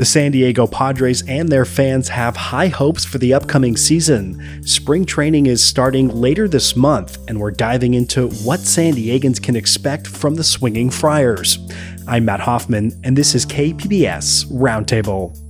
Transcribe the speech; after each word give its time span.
The 0.00 0.06
San 0.06 0.32
Diego 0.32 0.66
Padres 0.66 1.22
and 1.28 1.50
their 1.50 1.66
fans 1.66 2.08
have 2.08 2.34
high 2.34 2.68
hopes 2.68 3.04
for 3.04 3.18
the 3.18 3.34
upcoming 3.34 3.76
season. 3.76 4.64
Spring 4.66 5.04
training 5.04 5.44
is 5.44 5.62
starting 5.62 6.08
later 6.08 6.48
this 6.48 6.74
month, 6.74 7.18
and 7.28 7.38
we're 7.38 7.50
diving 7.50 7.92
into 7.92 8.28
what 8.28 8.60
San 8.60 8.94
Diegans 8.94 9.42
can 9.42 9.56
expect 9.56 10.06
from 10.06 10.36
the 10.36 10.42
Swinging 10.42 10.88
Friars. 10.88 11.58
I'm 12.08 12.24
Matt 12.24 12.40
Hoffman, 12.40 12.98
and 13.04 13.14
this 13.14 13.34
is 13.34 13.44
KPBS 13.44 14.46
Roundtable. 14.50 15.49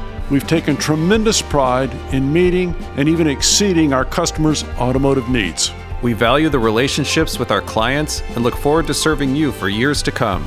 We've 0.31 0.47
taken 0.47 0.77
tremendous 0.77 1.41
pride 1.41 1.93
in 2.13 2.31
meeting 2.31 2.73
and 2.95 3.09
even 3.09 3.27
exceeding 3.27 3.91
our 3.91 4.05
customers' 4.05 4.63
automotive 4.79 5.27
needs. 5.27 5.73
We 6.01 6.13
value 6.13 6.47
the 6.47 6.57
relationships 6.57 7.37
with 7.37 7.51
our 7.51 7.59
clients 7.59 8.21
and 8.29 8.37
look 8.37 8.55
forward 8.55 8.87
to 8.87 8.93
serving 8.93 9.35
you 9.35 9.51
for 9.51 9.67
years 9.67 10.01
to 10.03 10.11
come. 10.11 10.41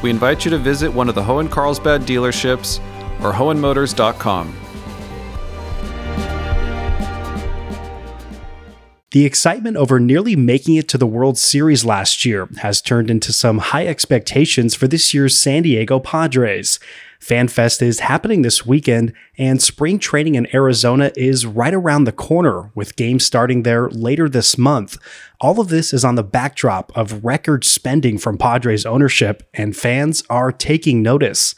We 0.00 0.10
invite 0.10 0.44
you 0.44 0.52
to 0.52 0.58
visit 0.58 0.92
one 0.92 1.08
of 1.08 1.16
the 1.16 1.22
Hoehn 1.22 1.50
Carlsbad 1.50 2.02
dealerships 2.02 2.78
or 3.20 3.32
hoehnmotors.com. 3.32 4.54
The 9.10 9.24
excitement 9.24 9.76
over 9.76 9.98
nearly 9.98 10.36
making 10.36 10.76
it 10.76 10.88
to 10.88 10.98
the 10.98 11.06
World 11.06 11.38
Series 11.38 11.84
last 11.84 12.24
year 12.24 12.48
has 12.58 12.82
turned 12.82 13.10
into 13.10 13.32
some 13.32 13.58
high 13.58 13.86
expectations 13.86 14.74
for 14.74 14.86
this 14.86 15.14
year's 15.14 15.36
San 15.36 15.62
Diego 15.62 15.98
Padres. 15.98 16.78
FanFest 17.20 17.82
is 17.82 18.00
happening 18.00 18.42
this 18.42 18.66
weekend, 18.66 19.12
and 19.38 19.60
spring 19.60 19.98
training 19.98 20.34
in 20.34 20.54
Arizona 20.54 21.12
is 21.16 21.46
right 21.46 21.74
around 21.74 22.04
the 22.04 22.12
corner, 22.12 22.70
with 22.74 22.96
games 22.96 23.24
starting 23.24 23.62
there 23.62 23.88
later 23.90 24.28
this 24.28 24.58
month. 24.58 24.98
All 25.40 25.60
of 25.60 25.68
this 25.68 25.92
is 25.92 26.04
on 26.04 26.14
the 26.14 26.22
backdrop 26.22 26.96
of 26.96 27.24
record 27.24 27.64
spending 27.64 28.18
from 28.18 28.38
Padres 28.38 28.86
ownership, 28.86 29.48
and 29.54 29.76
fans 29.76 30.22
are 30.28 30.52
taking 30.52 31.02
notice. 31.02 31.54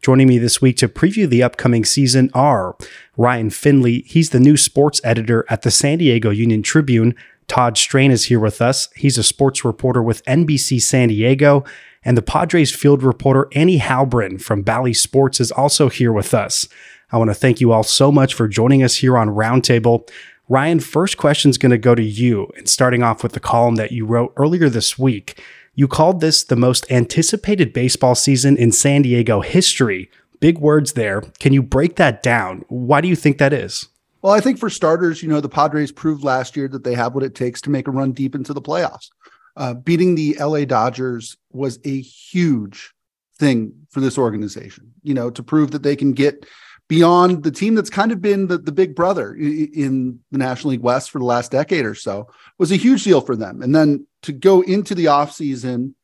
Joining 0.00 0.28
me 0.28 0.38
this 0.38 0.62
week 0.62 0.76
to 0.76 0.88
preview 0.88 1.28
the 1.28 1.42
upcoming 1.42 1.84
season 1.84 2.30
are 2.32 2.76
Ryan 3.16 3.50
Finley. 3.50 4.02
He's 4.06 4.30
the 4.30 4.38
new 4.38 4.56
sports 4.56 5.00
editor 5.02 5.44
at 5.48 5.62
the 5.62 5.72
San 5.72 5.98
Diego 5.98 6.30
Union 6.30 6.62
Tribune. 6.62 7.16
Todd 7.48 7.76
Strain 7.76 8.12
is 8.12 8.26
here 8.26 8.38
with 8.38 8.62
us. 8.62 8.88
He's 8.94 9.18
a 9.18 9.24
sports 9.24 9.64
reporter 9.64 10.02
with 10.02 10.24
NBC 10.24 10.80
San 10.80 11.08
Diego. 11.08 11.64
And 12.08 12.16
the 12.16 12.22
Padres 12.22 12.74
field 12.74 13.02
reporter 13.02 13.48
Annie 13.52 13.78
Heilbrunn 13.78 14.40
from 14.40 14.62
Bally 14.62 14.94
Sports 14.94 15.40
is 15.40 15.52
also 15.52 15.90
here 15.90 16.10
with 16.10 16.32
us. 16.32 16.66
I 17.12 17.18
want 17.18 17.28
to 17.28 17.34
thank 17.34 17.60
you 17.60 17.70
all 17.70 17.82
so 17.82 18.10
much 18.10 18.32
for 18.32 18.48
joining 18.48 18.82
us 18.82 18.96
here 18.96 19.18
on 19.18 19.28
Roundtable. 19.28 20.08
Ryan, 20.48 20.80
first 20.80 21.18
question 21.18 21.50
is 21.50 21.58
going 21.58 21.68
to 21.68 21.76
go 21.76 21.94
to 21.94 22.02
you. 22.02 22.50
And 22.56 22.66
starting 22.66 23.02
off 23.02 23.22
with 23.22 23.32
the 23.32 23.40
column 23.40 23.74
that 23.74 23.92
you 23.92 24.06
wrote 24.06 24.32
earlier 24.38 24.70
this 24.70 24.98
week, 24.98 25.44
you 25.74 25.86
called 25.86 26.22
this 26.22 26.42
the 26.42 26.56
most 26.56 26.90
anticipated 26.90 27.74
baseball 27.74 28.14
season 28.14 28.56
in 28.56 28.72
San 28.72 29.02
Diego 29.02 29.42
history. 29.42 30.10
Big 30.40 30.60
words 30.60 30.94
there. 30.94 31.20
Can 31.40 31.52
you 31.52 31.62
break 31.62 31.96
that 31.96 32.22
down? 32.22 32.64
Why 32.68 33.02
do 33.02 33.08
you 33.08 33.16
think 33.16 33.36
that 33.36 33.52
is? 33.52 33.86
Well, 34.22 34.32
I 34.32 34.40
think 34.40 34.58
for 34.58 34.70
starters, 34.70 35.22
you 35.22 35.28
know, 35.28 35.40
the 35.42 35.48
Padres 35.48 35.92
proved 35.92 36.24
last 36.24 36.56
year 36.56 36.68
that 36.68 36.84
they 36.84 36.94
have 36.94 37.14
what 37.14 37.22
it 37.22 37.34
takes 37.34 37.60
to 37.60 37.70
make 37.70 37.86
a 37.86 37.90
run 37.90 38.12
deep 38.12 38.34
into 38.34 38.54
the 38.54 38.62
playoffs. 38.62 39.10
Uh, 39.58 39.74
beating 39.74 40.14
the 40.14 40.36
LA 40.40 40.64
Dodgers 40.64 41.36
was 41.50 41.78
a 41.84 42.00
huge 42.00 42.94
thing 43.38 43.72
for 43.90 44.00
this 44.00 44.16
organization, 44.16 44.94
you 45.02 45.14
know, 45.14 45.30
to 45.30 45.42
prove 45.42 45.72
that 45.72 45.82
they 45.82 45.96
can 45.96 46.12
get 46.12 46.46
beyond 46.88 47.42
the 47.42 47.50
team 47.50 47.74
that's 47.74 47.90
kind 47.90 48.12
of 48.12 48.22
been 48.22 48.46
the, 48.46 48.56
the 48.56 48.72
big 48.72 48.94
brother 48.94 49.34
in 49.34 50.20
the 50.30 50.38
National 50.38 50.70
League 50.70 50.80
West 50.80 51.10
for 51.10 51.18
the 51.18 51.24
last 51.24 51.50
decade 51.50 51.84
or 51.84 51.94
so 51.94 52.28
was 52.58 52.72
a 52.72 52.76
huge 52.76 53.04
deal 53.04 53.20
for 53.20 53.36
them. 53.36 53.60
And 53.60 53.74
then 53.74 54.06
to 54.22 54.32
go 54.32 54.62
into 54.62 54.94
the 54.94 55.06
offseason 55.06 55.94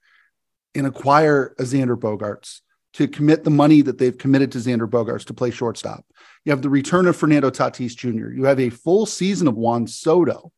and 0.75 0.87
acquire 0.87 1.55
a 1.59 1.63
Xander 1.63 1.97
Bogaerts, 1.97 2.61
to 2.95 3.09
commit 3.09 3.45
the 3.45 3.51
money 3.51 3.83
that 3.83 3.99
they've 3.99 4.17
committed 4.17 4.53
to 4.53 4.59
Xander 4.59 4.89
Bogaerts 4.89 5.27
to 5.27 5.35
play 5.35 5.51
shortstop. 5.51 6.07
You 6.45 6.51
have 6.51 6.63
the 6.63 6.71
return 6.71 7.07
of 7.07 7.17
Fernando 7.17 7.51
Tatis 7.51 7.97
Jr. 7.97 8.31
You 8.31 8.45
have 8.45 8.61
a 8.61 8.71
full 8.71 9.05
season 9.05 9.49
of 9.49 9.57
Juan 9.57 9.87
Soto. 9.87 10.53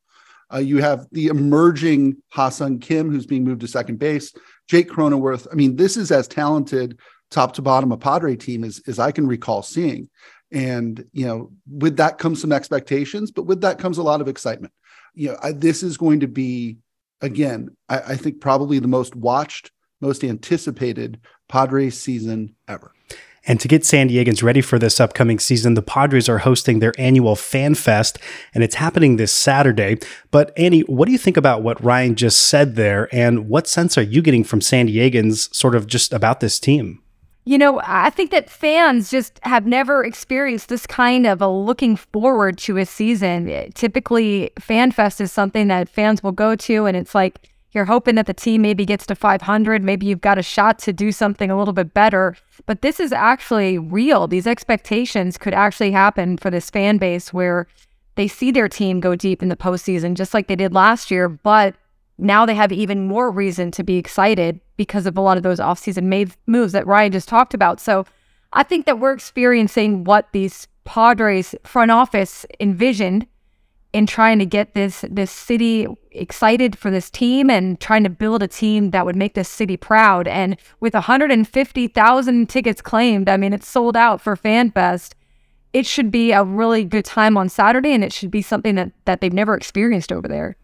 Uh, 0.53 0.59
you 0.59 0.79
have 0.79 1.07
the 1.13 1.27
emerging 1.27 2.17
Ha-Seong 2.29 2.81
Kim, 2.81 3.11
who's 3.11 3.27
being 3.27 3.45
moved 3.45 3.63
to 3.63 3.69
second 3.69 3.99
base. 3.99 4.33
Jake 4.69 4.89
Cronenworth. 4.89 5.47
I 5.51 5.55
mean, 5.55 5.77
this 5.77 5.97
is 5.97 6.11
as 6.11 6.29
talented 6.29 6.99
top 7.31 7.55
to 7.55 7.63
bottom 7.63 7.93
a 7.93 7.97
Padre 7.97 8.37
team 8.37 8.65
as, 8.65 8.81
as 8.87 8.99
I 8.99 9.11
can 9.11 9.27
recall 9.27 9.63
seeing. 9.63 10.09
And, 10.53 11.05
you 11.13 11.27
know, 11.27 11.51
with 11.69 11.97
that 11.97 12.19
comes 12.19 12.41
some 12.41 12.53
expectations, 12.53 13.31
but 13.33 13.47
with 13.47 13.63
that 13.63 13.79
comes 13.79 13.99
a 13.99 14.03
lot 14.03 14.21
of 14.21 14.29
excitement. 14.29 14.73
You 15.15 15.31
know, 15.31 15.39
I, 15.43 15.53
this 15.53 15.83
is 15.83 15.97
going 15.97 16.21
to 16.21 16.29
be, 16.29 16.79
again, 17.21 17.77
I, 17.89 17.99
I 17.99 18.17
think 18.17 18.41
probably 18.41 18.79
the 18.79 18.87
most 18.87 19.17
watched, 19.17 19.73
most 20.01 20.23
anticipated 20.23 21.21
Padres 21.49 21.99
season 21.99 22.55
ever. 22.69 22.93
And 23.47 23.61
to 23.61 23.69
get 23.69 23.85
San 23.85 24.09
Diegans 24.09 24.43
ready 24.43 24.61
for 24.61 24.79
this 24.79 24.99
upcoming 24.99 25.39
season, 25.39 25.75
the 25.75 25.83
Padres 25.83 26.29
are 26.29 26.39
hosting 26.39 26.81
their 26.81 26.93
annual 26.99 27.37
Fan 27.37 27.75
Fest, 27.77 28.19
and 28.53 28.65
it's 28.65 28.75
happening 28.75 29.17
this 29.17 29.33
Saturday. 29.33 29.99
But 30.31 30.53
Annie, 30.59 30.81
what 30.81 31.07
do 31.07 31.13
you 31.13 31.19
think 31.19 31.37
about 31.37 31.63
what 31.63 31.83
Ryan 31.83 32.17
just 32.17 32.43
said 32.43 32.75
there? 32.75 33.09
And 33.15 33.49
what 33.49 33.69
sense 33.69 33.97
are 33.97 34.03
you 34.03 34.21
getting 34.21 34.43
from 34.43 34.61
San 34.61 34.89
Diegans 34.89 35.55
sort 35.55 35.77
of 35.77 35.87
just 35.87 36.13
about 36.13 36.41
this 36.41 36.59
team? 36.59 37.03
You 37.45 37.59
know, 37.59 37.81
I 37.85 38.11
think 38.11 38.33
that 38.33 38.51
fans 38.51 39.09
just 39.09 39.39
have 39.45 39.67
never 39.67 40.05
experienced 40.05 40.69
this 40.69 40.85
kind 40.85 41.29
of 41.29 41.41
a 41.41 41.49
looking 41.49 41.95
forward 41.95 42.59
to 42.59 42.77
a 42.79 42.85
season. 42.85 43.71
Typically, 43.75 44.51
Fan 44.59 44.91
Fest 44.91 45.21
is 45.21 45.31
something 45.31 45.69
that 45.69 45.89
fans 45.89 46.25
will 46.25 46.33
go 46.33 46.57
to, 46.57 46.87
and 46.87 46.97
it's 46.97 47.15
like, 47.15 47.49
you're 47.77 47.85
hoping 47.85 48.15
that 48.17 48.27
the 48.27 48.35
team 48.35 48.63
maybe 48.63 48.85
gets 48.85 49.07
to 49.07 49.15
500. 49.15 49.85
Maybe 49.85 50.07
you've 50.07 50.23
got 50.23 50.39
a 50.39 50.43
shot 50.43 50.79
to 50.81 50.93
do 50.93 51.13
something 51.13 51.51
a 51.51 51.59
little 51.59 51.75
bit 51.75 51.95
better. 51.95 52.35
But 52.65 52.81
this 52.83 52.99
is 52.99 53.13
actually 53.13 53.79
real. 53.79 54.27
These 54.27 54.47
expectations 54.47 55.37
could 55.37 55.55
actually 55.55 55.93
happen 55.93 56.39
for 56.39 56.51
this 56.51 56.71
fan 56.71 56.97
base 56.97 57.33
where 57.33 57.69
they 58.15 58.27
see 58.27 58.51
their 58.51 58.69
team 58.69 58.99
go 58.99 59.15
deep 59.15 59.43
in 59.43 59.51
the 59.51 59.57
postseason, 59.57 60.15
just 60.15 60.33
like 60.33 60.49
they 60.49 60.57
did 60.57 60.73
last 60.73 61.11
year. 61.11 61.29
But 61.29 61.77
now 62.19 62.47
they 62.47 62.55
have 62.55 62.73
even 62.73 63.07
more 63.07 63.31
reason 63.31 63.71
to 63.73 63.85
be 63.85 63.99
excited 63.99 64.59
because 64.79 65.05
of 65.07 65.19
a 65.19 65.21
lot 65.21 65.37
of 65.37 65.43
those 65.43 65.61
offseason 65.61 66.35
moves 66.47 66.73
that 66.73 66.87
Ryan 66.87 67.13
just 67.13 67.29
talked 67.29 67.53
about. 67.53 67.79
So 67.79 68.07
I 68.55 68.63
think 68.63 68.87
that 68.87 68.99
we're 68.99 69.13
experiencing 69.13 70.05
what 70.05 70.29
these 70.33 70.67
Padres 70.85 71.55
front 71.65 71.91
office 71.91 72.47
envisioned 72.59 73.27
in 73.97 74.07
trying 74.07 74.39
to 74.39 74.45
get 74.45 74.75
this 74.75 75.07
this 75.11 75.31
city 75.31 75.87
excited 76.11 76.77
for 76.77 76.91
this 76.91 77.11
team 77.11 77.49
and 77.49 77.81
trying 77.81 78.05
to 78.05 78.11
build 78.11 78.43
a 78.43 78.47
team 78.47 78.91
that 78.91 79.07
would 79.07 79.17
make 79.17 79.33
this 79.33 79.49
city 79.49 79.79
proud. 79.79 80.29
And 80.29 80.59
with 80.81 80.93
150,000 80.93 82.49
tickets 82.51 82.83
claimed, 82.83 83.27
I 83.31 83.39
mean 83.39 83.55
it's 83.55 83.67
sold 83.67 83.97
out 83.97 84.21
for 84.21 84.37
FanFest. 84.37 85.15
It 85.73 85.87
should 85.87 86.11
be 86.11 86.33
a 86.33 86.45
really 86.45 86.85
good 86.85 87.07
time 87.07 87.39
on 87.39 87.49
Saturday, 87.49 87.93
and 87.95 88.05
it 88.05 88.13
should 88.13 88.31
be 88.31 88.43
something 88.43 88.75
that 88.75 88.93
that 89.07 89.23
they've 89.23 89.33
never 89.33 89.55
experienced 89.57 90.13
over 90.13 90.29
there. 90.29 90.59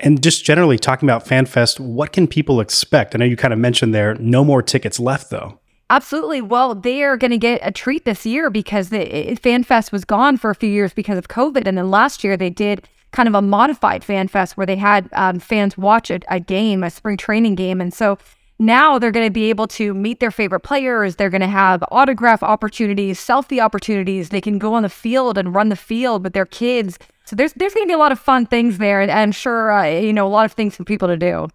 And 0.00 0.20
just 0.20 0.44
generally 0.44 0.76
talking 0.76 1.08
about 1.08 1.24
FanFest, 1.24 1.78
what 1.78 2.12
can 2.12 2.26
people 2.26 2.58
expect? 2.58 3.14
I 3.14 3.18
know 3.18 3.24
you 3.24 3.36
kind 3.36 3.54
of 3.54 3.60
mentioned 3.60 3.94
there, 3.94 4.16
no 4.16 4.44
more 4.44 4.62
tickets 4.62 4.98
left 4.98 5.30
though. 5.30 5.60
Absolutely. 5.90 6.40
Well, 6.40 6.74
they 6.74 7.02
are 7.02 7.16
going 7.16 7.30
to 7.30 7.38
get 7.38 7.60
a 7.62 7.70
treat 7.70 8.04
this 8.04 8.24
year 8.24 8.50
because 8.50 8.88
the 8.88 8.98
FanFest 9.42 9.92
was 9.92 10.04
gone 10.04 10.36
for 10.36 10.50
a 10.50 10.54
few 10.54 10.70
years 10.70 10.94
because 10.94 11.18
of 11.18 11.28
COVID. 11.28 11.66
And 11.66 11.76
then 11.76 11.90
last 11.90 12.24
year 12.24 12.36
they 12.36 12.50
did 12.50 12.88
kind 13.12 13.28
of 13.28 13.34
a 13.34 13.42
modified 13.42 14.02
FanFest 14.02 14.52
where 14.52 14.66
they 14.66 14.76
had 14.76 15.08
um, 15.12 15.38
fans 15.38 15.76
watch 15.76 16.10
a, 16.10 16.20
a, 16.28 16.40
game, 16.40 16.82
a 16.82 16.90
spring 16.90 17.16
training 17.16 17.54
game. 17.54 17.80
And 17.80 17.92
so 17.92 18.18
now 18.58 18.98
they're 18.98 19.10
going 19.10 19.26
to 19.26 19.32
be 19.32 19.50
able 19.50 19.66
to 19.68 19.92
meet 19.94 20.20
their 20.20 20.30
favorite 20.30 20.60
players. 20.60 21.16
They're 21.16 21.30
going 21.30 21.40
to 21.40 21.46
have 21.46 21.84
autograph 21.90 22.42
opportunities, 22.42 23.20
selfie 23.20 23.60
opportunities. 23.60 24.30
They 24.30 24.40
can 24.40 24.58
go 24.58 24.74
on 24.74 24.82
the 24.84 24.88
field 24.88 25.36
and 25.36 25.54
run 25.54 25.68
the 25.68 25.76
field 25.76 26.24
with 26.24 26.32
their 26.32 26.46
kids. 26.46 26.98
So 27.24 27.36
there's 27.36 27.52
there's 27.54 27.74
going 27.74 27.86
to 27.86 27.88
be 27.88 27.94
a 27.94 27.98
lot 27.98 28.12
of 28.12 28.20
fun 28.20 28.46
things 28.46 28.78
there, 28.78 29.00
and 29.00 29.10
I'm 29.10 29.32
sure 29.32 29.72
uh, 29.72 29.86
you 29.86 30.12
know 30.12 30.26
a 30.26 30.28
lot 30.28 30.44
of 30.44 30.52
things 30.52 30.76
for 30.76 30.84
people 30.84 31.08
to 31.08 31.16
do. 31.16 31.48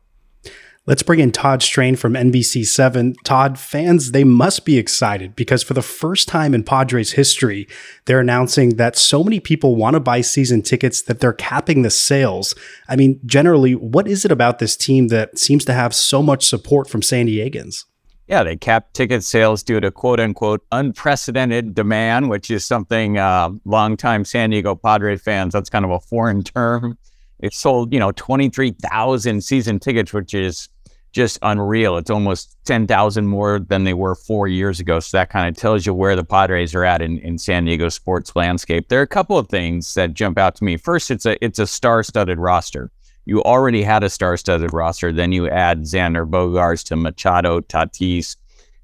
Let's 0.89 1.03
bring 1.03 1.19
in 1.19 1.31
Todd 1.31 1.61
Strain 1.61 1.95
from 1.95 2.15
NBC7. 2.15 3.13
Todd, 3.23 3.59
fans, 3.59 4.11
they 4.11 4.23
must 4.23 4.65
be 4.65 4.79
excited 4.79 5.35
because 5.35 5.61
for 5.61 5.75
the 5.75 5.83
first 5.83 6.27
time 6.27 6.55
in 6.55 6.63
Padres 6.63 7.11
history, 7.11 7.67
they're 8.05 8.19
announcing 8.19 8.77
that 8.77 8.97
so 8.97 9.23
many 9.23 9.39
people 9.39 9.75
want 9.75 9.93
to 9.93 9.99
buy 9.99 10.21
season 10.21 10.63
tickets 10.63 11.03
that 11.03 11.19
they're 11.19 11.31
capping 11.31 11.83
the 11.83 11.91
sales. 11.91 12.55
I 12.87 12.95
mean, 12.95 13.19
generally, 13.23 13.75
what 13.75 14.07
is 14.07 14.25
it 14.25 14.31
about 14.31 14.57
this 14.57 14.75
team 14.75 15.09
that 15.09 15.37
seems 15.37 15.63
to 15.65 15.73
have 15.73 15.93
so 15.93 16.23
much 16.23 16.43
support 16.43 16.89
from 16.89 17.03
San 17.03 17.27
Diegans? 17.27 17.85
Yeah, 18.25 18.41
they 18.41 18.55
capped 18.55 18.95
ticket 18.95 19.23
sales 19.23 19.61
due 19.61 19.79
to 19.79 19.91
quote 19.91 20.19
unquote 20.19 20.65
unprecedented 20.71 21.75
demand, 21.75 22.31
which 22.31 22.49
is 22.49 22.65
something 22.65 23.19
uh, 23.19 23.51
longtime 23.63 24.25
San 24.25 24.49
Diego 24.49 24.73
Padre 24.73 25.17
fans, 25.17 25.53
that's 25.53 25.69
kind 25.69 25.85
of 25.85 25.91
a 25.91 25.99
foreign 25.99 26.41
term. 26.41 26.97
It 27.39 27.53
sold, 27.53 27.93
you 27.93 27.99
know, 27.99 28.11
23,000 28.11 29.41
season 29.41 29.79
tickets, 29.79 30.11
which 30.11 30.33
is 30.33 30.67
just 31.11 31.39
unreal. 31.41 31.97
It's 31.97 32.09
almost 32.09 32.57
10,000 32.65 33.27
more 33.27 33.59
than 33.59 33.83
they 33.83 33.93
were 33.93 34.15
four 34.15 34.47
years 34.47 34.79
ago. 34.79 34.99
So 34.99 35.17
that 35.17 35.29
kind 35.29 35.47
of 35.47 35.59
tells 35.59 35.85
you 35.85 35.93
where 35.93 36.15
the 36.15 36.23
Padres 36.23 36.75
are 36.75 36.85
at 36.85 37.01
in, 37.01 37.17
in 37.19 37.37
San 37.37 37.65
Diego 37.65 37.89
sports 37.89 38.35
landscape. 38.35 38.89
There 38.89 38.99
are 38.99 39.03
a 39.03 39.07
couple 39.07 39.37
of 39.37 39.49
things 39.49 39.93
that 39.95 40.13
jump 40.13 40.37
out 40.37 40.55
to 40.55 40.63
me. 40.63 40.77
First, 40.77 41.11
it's 41.11 41.25
a 41.25 41.43
it's 41.43 41.59
a 41.59 41.67
star-studded 41.67 42.37
roster. 42.37 42.91
You 43.25 43.43
already 43.43 43.83
had 43.83 44.03
a 44.03 44.09
star-studded 44.09 44.73
roster. 44.73 45.11
Then 45.11 45.31
you 45.31 45.49
add 45.49 45.81
Xander 45.81 46.29
Bogaerts 46.29 46.83
to 46.85 46.95
Machado, 46.95 47.61
Tatis, 47.61 48.35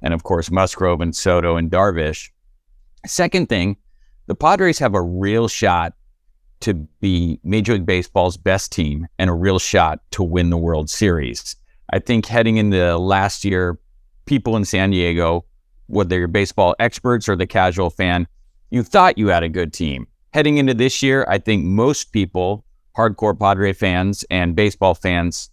and 0.02 0.14
of 0.14 0.24
course 0.24 0.52
Musgrove 0.52 1.02
and 1.02 1.16
Soto 1.16 1.58
and 1.58 1.72
Darvish. 1.72 2.30
Second 3.06 3.50
thing, 3.50 3.78
the 4.28 4.36
Padres 4.36 4.80
have 4.80 4.96
a 4.96 5.02
real 5.02 5.48
shot 5.48 5.94
to 6.62 6.74
be 6.74 7.40
Major 7.44 7.74
League 7.74 7.86
Baseball's 7.86 8.38
best 8.38 8.72
team 8.72 9.08
and 9.20 9.30
a 9.30 9.34
real 9.34 9.60
shot 9.60 10.00
to 10.12 10.24
win 10.24 10.50
the 10.50 10.58
World 10.58 10.90
Series. 10.90 11.56
I 11.92 12.00
think 12.00 12.26
heading 12.26 12.58
into 12.58 12.98
last 12.98 13.46
year, 13.46 13.78
people 14.26 14.56
in 14.56 14.66
San 14.66 14.92
Diego, 14.92 15.46
whether 15.88 16.18
you're 16.18 16.28
baseball 16.28 16.76
experts 16.80 17.30
or 17.30 17.36
the 17.36 17.48
casual 17.48 17.90
fan, 17.90 18.28
you 18.72 18.84
thought 18.84 19.18
you 19.18 19.28
had 19.28 19.44
a 19.44 19.50
good 19.50 19.72
team. 19.74 20.08
Heading 20.34 20.58
into 20.58 20.74
this 20.74 21.02
year, 21.02 21.26
I 21.30 21.38
think 21.38 21.64
most 21.64 22.12
people, 22.12 22.66
hardcore 22.98 23.40
Padre 23.40 23.72
fans 23.74 24.26
and 24.30 24.56
baseball 24.56 24.96
fans, 24.96 25.50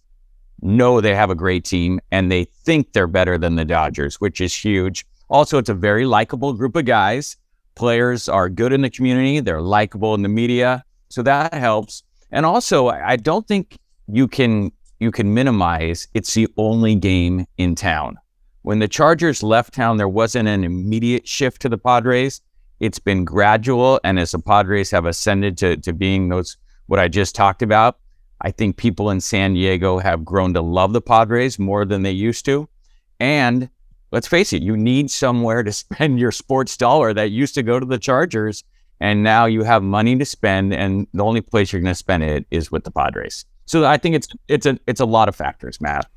know 0.61 1.01
they 1.01 1.15
have 1.15 1.29
a 1.29 1.35
great 1.35 1.65
team 1.65 1.99
and 2.11 2.31
they 2.31 2.45
think 2.45 2.93
they're 2.93 3.07
better 3.07 3.37
than 3.37 3.55
the 3.55 3.65
Dodgers, 3.65 4.19
which 4.19 4.41
is 4.41 4.55
huge. 4.55 5.05
Also, 5.29 5.57
it's 5.57 5.69
a 5.69 5.73
very 5.73 6.05
likable 6.05 6.53
group 6.53 6.75
of 6.75 6.85
guys. 6.85 7.37
Players 7.75 8.29
are 8.29 8.49
good 8.49 8.73
in 8.73 8.81
the 8.81 8.89
community, 8.89 9.39
they're 9.39 9.61
likable 9.61 10.13
in 10.15 10.21
the 10.21 10.29
media. 10.29 10.83
So 11.09 11.21
that 11.23 11.53
helps. 11.53 12.03
And 12.31 12.45
also, 12.45 12.89
I 12.89 13.15
don't 13.15 13.47
think 13.47 13.77
you 14.07 14.27
can 14.27 14.71
you 15.03 15.11
can 15.11 15.33
minimize, 15.33 16.07
it's 16.13 16.33
the 16.33 16.47
only 16.57 16.95
game 16.95 17.45
in 17.57 17.75
town. 17.75 18.17
When 18.63 18.79
the 18.79 18.87
Chargers 18.87 19.43
left 19.43 19.73
town, 19.73 19.97
there 19.97 20.07
wasn't 20.07 20.47
an 20.47 20.63
immediate 20.63 21.27
shift 21.27 21.61
to 21.61 21.69
the 21.69 21.77
Padres. 21.77 22.39
It's 22.79 22.99
been 22.99 23.25
gradual. 23.25 23.99
And 24.05 24.17
as 24.17 24.31
the 24.31 24.39
Padres 24.39 24.89
have 24.91 25.05
ascended 25.05 25.57
to, 25.57 25.75
to 25.77 25.91
being 25.91 26.29
those, 26.29 26.55
what 26.87 26.99
I 26.99 27.09
just 27.09 27.35
talked 27.35 27.61
about, 27.61 27.99
I 28.39 28.51
think 28.51 28.77
people 28.77 29.09
in 29.09 29.19
San 29.19 29.53
Diego 29.53 29.99
have 29.99 30.23
grown 30.23 30.53
to 30.53 30.61
love 30.61 30.93
the 30.93 31.01
Padres 31.01 31.59
more 31.59 31.83
than 31.83 32.03
they 32.03 32.11
used 32.11 32.45
to. 32.45 32.69
And 33.19 33.69
let's 34.11 34.27
face 34.27 34.53
it, 34.53 34.63
you 34.63 34.77
need 34.77 35.11
somewhere 35.11 35.63
to 35.63 35.71
spend 35.83 36.19
your 36.19 36.31
sports 36.31 36.77
dollar 36.77 37.13
that 37.13 37.31
used 37.31 37.55
to 37.55 37.63
go 37.63 37.79
to 37.79 37.85
the 37.85 37.99
Chargers. 37.99 38.63
And 39.01 39.23
now 39.23 39.45
you 39.45 39.63
have 39.63 39.83
money 39.83 40.17
to 40.17 40.25
spend. 40.25 40.73
And 40.73 41.07
the 41.13 41.23
only 41.25 41.41
place 41.41 41.73
you're 41.73 41.81
going 41.81 41.91
to 41.91 41.95
spend 41.95 42.23
it 42.23 42.45
is 42.49 42.71
with 42.71 42.85
the 42.85 42.91
Padres. 42.91 43.45
So 43.65 43.85
I 43.85 43.97
think 43.97 44.15
it's 44.15 44.27
it's 44.47 44.65
a 44.65 44.77
it's 44.87 44.99
a 44.99 45.05
lot 45.05 45.29
of 45.29 45.35
factors, 45.35 45.79
Matt. 45.81 46.07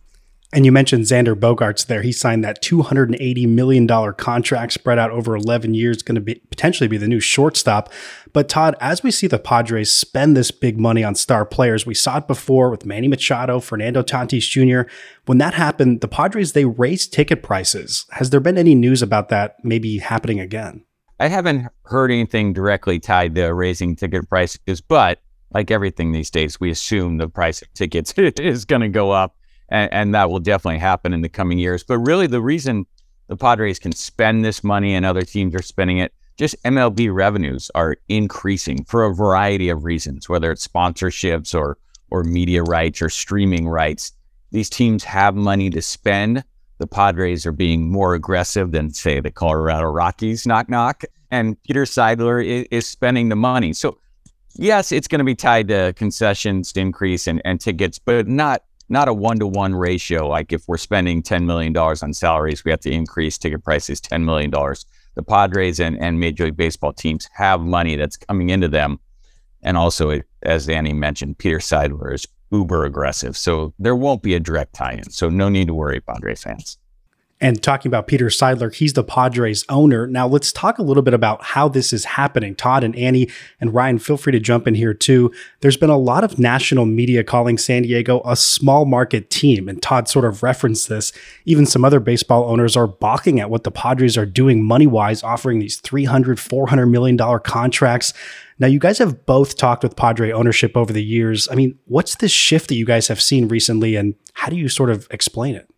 And 0.53 0.65
you 0.65 0.71
mentioned 0.71 1.05
Xander 1.05 1.35
Bogaerts 1.35 1.87
there. 1.87 2.03
He 2.03 2.13
signed 2.13 2.45
that 2.45 2.63
$280 2.63 3.49
million 3.49 3.87
contract 4.15 4.73
spread 4.73 4.99
out 4.99 5.11
over 5.11 5.35
11 5.35 5.75
years, 5.75 6.03
going 6.03 6.15
to 6.15 6.21
be 6.21 6.37
potentially 6.37 6.87
be 6.87 6.97
the 6.97 7.09
new 7.09 7.19
shortstop. 7.19 7.93
But 8.33 8.49
Todd, 8.49 8.77
as 8.81 9.03
we 9.03 9.11
see 9.11 9.27
the 9.27 9.41
Padres 9.41 9.93
spend 9.93 10.37
this 10.37 10.53
big 10.53 10.79
money 10.79 11.03
on 11.03 11.17
star 11.17 11.45
players, 11.45 11.85
we 11.85 11.95
saw 11.95 12.19
it 12.19 12.29
before 12.29 12.71
with 12.71 12.87
Manny 12.87 13.09
Machado, 13.09 13.59
Fernando 13.59 14.03
Tatis 14.03 14.49
Jr. 14.49 14.89
When 15.27 15.39
that 15.39 15.55
happened, 15.55 16.01
the 16.01 16.09
Padres, 16.09 16.53
they 16.53 16.65
raised 16.65 17.13
ticket 17.13 17.43
prices. 17.43 18.07
Has 18.13 18.31
there 18.31 18.41
been 18.41 18.57
any 18.57 18.77
news 18.77 19.03
about 19.03 19.29
that 19.31 19.57
maybe 19.65 19.99
happening 19.99 20.39
again? 20.39 20.85
I 21.19 21.29
haven't 21.29 21.67
heard 21.87 22.11
anything 22.11 22.53
directly 22.53 23.01
tied 23.01 23.35
to 23.35 23.53
raising 23.53 23.97
ticket 23.97 24.29
prices, 24.29 24.81
but 24.81 25.21
like 25.53 25.71
everything 25.71 26.13
these 26.13 26.31
days, 26.31 26.61
we 26.61 26.71
assume 26.71 27.19
the 27.19 27.29
price 27.29 27.63
of 27.63 27.73
tickets 27.75 28.13
is 28.17 28.65
going 28.65 28.83
to 28.83 28.89
go 28.89 29.11
up, 29.11 29.37
and, 29.69 29.93
and, 29.93 30.15
that 30.15 30.31
will 30.31 30.41
definitely 30.41 30.79
happen 30.79 31.13
in 31.13 31.23
the 31.23 31.29
coming 31.29 31.59
years. 31.59 31.83
But 31.83 31.99
really, 31.99 32.27
the 32.27 32.43
reason 32.43 32.87
the 33.29 33.37
Padres 33.37 33.79
can 33.79 33.93
spend 33.93 34.45
this 34.45 34.63
money 34.63 34.95
and 34.95 35.05
other 35.05 35.23
teams 35.23 35.55
are 35.55 35.63
spending 35.63 35.99
it, 35.99 36.13
just 36.37 36.63
MLB 36.65 37.13
revenues 37.13 37.71
are 37.75 37.97
increasing 38.09 38.85
for 38.85 39.05
a 39.05 39.15
variety 39.15 39.69
of 39.69 39.85
reasons, 39.85 40.29
whether 40.29 40.51
it's 40.53 40.67
sponsorships 40.67 41.55
or 41.55 41.79
or 42.11 42.23
media 42.23 42.63
rights 42.63 43.03
or 43.03 43.11
streaming 43.11 43.69
rights. 43.69 44.13
These 44.53 44.71
teams 44.71 45.05
have 45.05 45.35
money 45.35 45.71
to 45.71 45.83
spend. 45.83 46.45
The 46.79 46.87
Padres 46.87 47.47
are 47.47 47.53
being 47.53 47.91
more 47.91 48.15
aggressive 48.15 48.71
than, 48.73 48.93
say, 48.93 49.19
the 49.21 49.31
Colorado 49.31 49.87
Rockies, 49.87 50.47
knock 50.47 50.69
knock. 50.69 51.03
And 51.31 51.61
Peter 51.65 51.83
Seidler 51.83 52.45
is, 52.45 52.67
is 52.71 52.89
spending 52.89 53.29
the 53.29 53.37
money. 53.37 53.73
So 53.73 53.99
yes, 54.59 54.93
it's 54.93 55.09
going 55.09 55.19
to 55.19 55.25
be 55.25 55.35
tied 55.35 55.69
to 55.69 55.93
concessions 55.97 56.73
to 56.73 56.81
increase 56.81 57.27
and, 57.27 57.41
and 57.45 57.61
tickets, 57.61 57.99
but 57.99 58.27
not 58.27 58.63
not 58.89 59.09
a 59.09 59.13
one 59.13 59.39
to 59.41 59.47
one 59.47 59.75
ratio. 59.75 60.29
Like 60.29 60.53
if 60.53 60.69
we're 60.69 60.77
spending 60.77 61.23
ten 61.23 61.47
million 61.47 61.73
dollars 61.73 62.03
on 62.03 62.13
salaries, 62.13 62.65
we 62.65 62.71
have 62.71 62.81
to 62.81 62.91
increase 62.91 63.39
ticket 63.39 63.65
prices 63.65 64.01
ten 64.01 64.25
million 64.25 64.51
dollars. 64.51 64.87
The 65.15 65.23
Padres 65.23 65.81
and, 65.81 65.99
and 65.99 66.21
Major 66.21 66.45
League 66.45 66.57
Baseball 66.57 66.93
teams 66.93 67.29
have 67.33 67.61
money 67.61 67.97
that's 67.97 68.17
coming 68.17 68.51
into 68.51 68.69
them, 68.69 69.01
and 69.63 69.77
also, 69.77 70.21
as 70.43 70.69
Annie 70.69 70.93
mentioned, 70.93 71.39
Peter 71.39 71.59
Seidler 71.59 72.13
is 72.15 72.27
uber 72.53 72.85
aggressive, 72.85 73.37
so 73.37 73.73
there 73.79 73.97
won't 73.97 74.23
be 74.23 74.35
a 74.35 74.41
direct 74.41 74.75
tie-in. 74.75 75.11
So 75.11 75.29
no 75.29 75.49
need 75.49 75.69
to 75.69 75.75
worry, 75.75 76.01
Padres 76.01 76.43
fans. 76.43 76.79
And 77.39 77.63
talking 77.63 77.91
about 77.91 78.07
Peter 78.07 78.27
Seidler, 78.27 78.75
he's 78.75 78.95
the 78.95 79.05
Padres 79.05 79.67
owner. 79.69 80.07
Now, 80.07 80.27
let's 80.27 80.53
talk 80.53 80.79
a 80.79 80.83
little 80.83 81.03
bit 81.03 81.13
about 81.13 81.43
how 81.45 81.69
this 81.69 81.93
is 81.93 82.07
happening. 82.07 82.55
Todd 82.55 82.83
and 82.83 82.97
Annie 82.97 83.29
and 83.61 83.75
Ryan, 83.75 83.99
feel 83.99 84.17
free 84.17 84.33
to 84.33 84.41
jump 84.41 84.67
in 84.67 84.75
here 84.75 84.95
too. 84.95 85.31
There's 85.61 85.77
been 85.77 85.91
a 85.91 85.99
lot 85.99 86.25
of 86.25 86.39
national 86.39 86.87
media 86.87 87.23
calling 87.23 87.59
San 87.59 87.83
Diego 87.83 88.23
a 88.25 88.37
small 88.37 88.87
market 88.87 89.29
team. 89.29 89.69
And 89.69 89.83
Todd 89.83 90.09
sort 90.09 90.25
of 90.25 90.43
referenced 90.43 90.89
this. 90.89 91.13
Even 91.45 91.67
some 91.67 91.85
other 91.85 92.01
baseball 92.01 92.45
owners 92.45 92.75
are 92.75 92.87
balking 92.87 93.39
at 93.39 93.51
what 93.51 93.65
the 93.65 93.71
Padres 93.71 94.17
are 94.17 94.25
doing 94.25 94.65
money 94.65 94.87
wise, 94.87 95.23
offering 95.23 95.59
these 95.59 95.79
$300, 95.83 96.37
$400 96.37 96.91
million 96.91 97.19
contracts. 97.41 98.15
Now, 98.59 98.67
you 98.67 98.79
guys 98.79 98.97
have 98.97 99.27
both 99.27 99.59
talked 99.59 99.83
with 99.83 99.97
Padre 99.97 100.33
ownership 100.33 100.75
over 100.75 100.91
the 100.91 101.05
years. 101.05 101.49
I 101.51 101.55
mean, 101.55 101.79
what's 101.85 102.15
this 102.15 102.33
shift 102.33 102.69
that 102.69 102.77
you 102.77 102.87
guys 102.87 103.09
have 103.09 103.21
seen 103.21 103.49
recently, 103.49 103.95
and 103.97 104.15
how 104.33 104.49
do 104.49 104.57
you 104.57 104.71
sort 104.71 104.89
of 104.89 105.07
explain 105.11 105.55
it? 105.55 105.69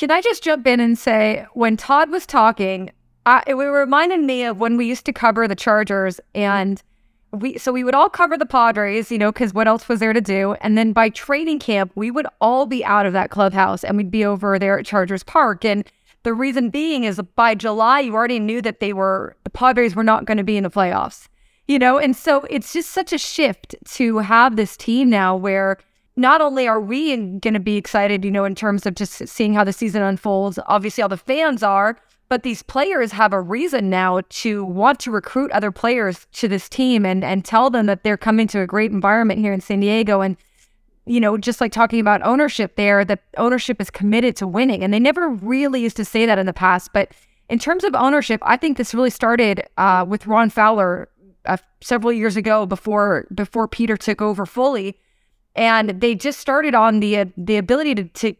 Can 0.00 0.10
I 0.10 0.22
just 0.22 0.42
jump 0.42 0.66
in 0.66 0.80
and 0.80 0.98
say, 0.98 1.44
when 1.52 1.76
Todd 1.76 2.08
was 2.08 2.24
talking, 2.24 2.90
I, 3.26 3.42
it 3.46 3.52
reminded 3.52 4.20
me 4.20 4.44
of 4.44 4.58
when 4.58 4.78
we 4.78 4.86
used 4.86 5.04
to 5.04 5.12
cover 5.12 5.46
the 5.46 5.54
Chargers, 5.54 6.18
and 6.34 6.82
we 7.32 7.58
so 7.58 7.70
we 7.70 7.84
would 7.84 7.94
all 7.94 8.08
cover 8.08 8.38
the 8.38 8.46
Padres, 8.46 9.12
you 9.12 9.18
know, 9.18 9.30
because 9.30 9.52
what 9.52 9.68
else 9.68 9.90
was 9.90 10.00
there 10.00 10.14
to 10.14 10.22
do? 10.22 10.54
And 10.62 10.78
then 10.78 10.94
by 10.94 11.10
training 11.10 11.58
camp, 11.58 11.92
we 11.96 12.10
would 12.10 12.26
all 12.40 12.64
be 12.64 12.82
out 12.82 13.04
of 13.04 13.12
that 13.12 13.28
clubhouse, 13.28 13.84
and 13.84 13.98
we'd 13.98 14.10
be 14.10 14.24
over 14.24 14.58
there 14.58 14.78
at 14.78 14.86
Chargers 14.86 15.22
Park. 15.22 15.66
And 15.66 15.84
the 16.22 16.32
reason 16.32 16.70
being 16.70 17.04
is 17.04 17.20
by 17.36 17.54
July, 17.54 18.00
you 18.00 18.14
already 18.14 18.38
knew 18.38 18.62
that 18.62 18.80
they 18.80 18.94
were 18.94 19.36
the 19.44 19.50
Padres 19.50 19.94
were 19.94 20.02
not 20.02 20.24
going 20.24 20.38
to 20.38 20.44
be 20.44 20.56
in 20.56 20.62
the 20.62 20.70
playoffs, 20.70 21.28
you 21.68 21.78
know. 21.78 21.98
And 21.98 22.16
so 22.16 22.46
it's 22.48 22.72
just 22.72 22.88
such 22.88 23.12
a 23.12 23.18
shift 23.18 23.74
to 23.96 24.16
have 24.20 24.56
this 24.56 24.78
team 24.78 25.10
now 25.10 25.36
where 25.36 25.76
not 26.20 26.40
only 26.40 26.68
are 26.68 26.80
we 26.80 27.16
going 27.16 27.54
to 27.54 27.60
be 27.60 27.76
excited, 27.76 28.24
you 28.24 28.30
know, 28.30 28.44
in 28.44 28.54
terms 28.54 28.86
of 28.86 28.94
just 28.94 29.26
seeing 29.26 29.54
how 29.54 29.64
the 29.64 29.72
season 29.72 30.02
unfolds, 30.02 30.58
obviously 30.66 31.02
all 31.02 31.08
the 31.08 31.16
fans 31.16 31.62
are, 31.62 31.96
but 32.28 32.42
these 32.42 32.62
players 32.62 33.10
have 33.12 33.32
a 33.32 33.40
reason 33.40 33.90
now 33.90 34.20
to 34.28 34.64
want 34.64 35.00
to 35.00 35.10
recruit 35.10 35.50
other 35.50 35.72
players 35.72 36.26
to 36.32 36.46
this 36.46 36.68
team 36.68 37.04
and 37.04 37.24
and 37.24 37.44
tell 37.44 37.70
them 37.70 37.86
that 37.86 38.04
they're 38.04 38.16
coming 38.16 38.46
to 38.48 38.60
a 38.60 38.66
great 38.66 38.92
environment 38.92 39.40
here 39.40 39.52
in 39.52 39.60
San 39.60 39.80
Diego 39.80 40.20
and 40.20 40.36
you 41.06 41.18
know, 41.18 41.36
just 41.36 41.60
like 41.60 41.72
talking 41.72 41.98
about 41.98 42.22
ownership 42.22 42.76
there, 42.76 43.04
that 43.04 43.20
ownership 43.36 43.80
is 43.80 43.90
committed 43.90 44.36
to 44.36 44.46
winning. 44.46 44.84
And 44.84 44.94
they 44.94 45.00
never 45.00 45.28
really 45.28 45.80
used 45.80 45.96
to 45.96 46.04
say 46.04 46.24
that 46.26 46.38
in 46.38 46.46
the 46.46 46.52
past. 46.52 46.92
But 46.92 47.10
in 47.48 47.58
terms 47.58 47.82
of 47.82 47.96
ownership, 47.96 48.40
I 48.44 48.56
think 48.56 48.76
this 48.76 48.94
really 48.94 49.10
started 49.10 49.64
uh, 49.76 50.04
with 50.06 50.28
Ron 50.28 50.50
Fowler 50.50 51.08
uh, 51.46 51.56
several 51.80 52.12
years 52.12 52.36
ago 52.36 52.64
before 52.64 53.26
before 53.34 53.66
Peter 53.66 53.96
took 53.96 54.22
over 54.22 54.46
fully 54.46 54.98
and 55.56 56.00
they 56.00 56.14
just 56.14 56.38
started 56.38 56.74
on 56.74 57.00
the 57.00 57.18
uh, 57.18 57.24
the 57.36 57.56
ability 57.56 57.94
to, 57.96 58.04
to 58.04 58.34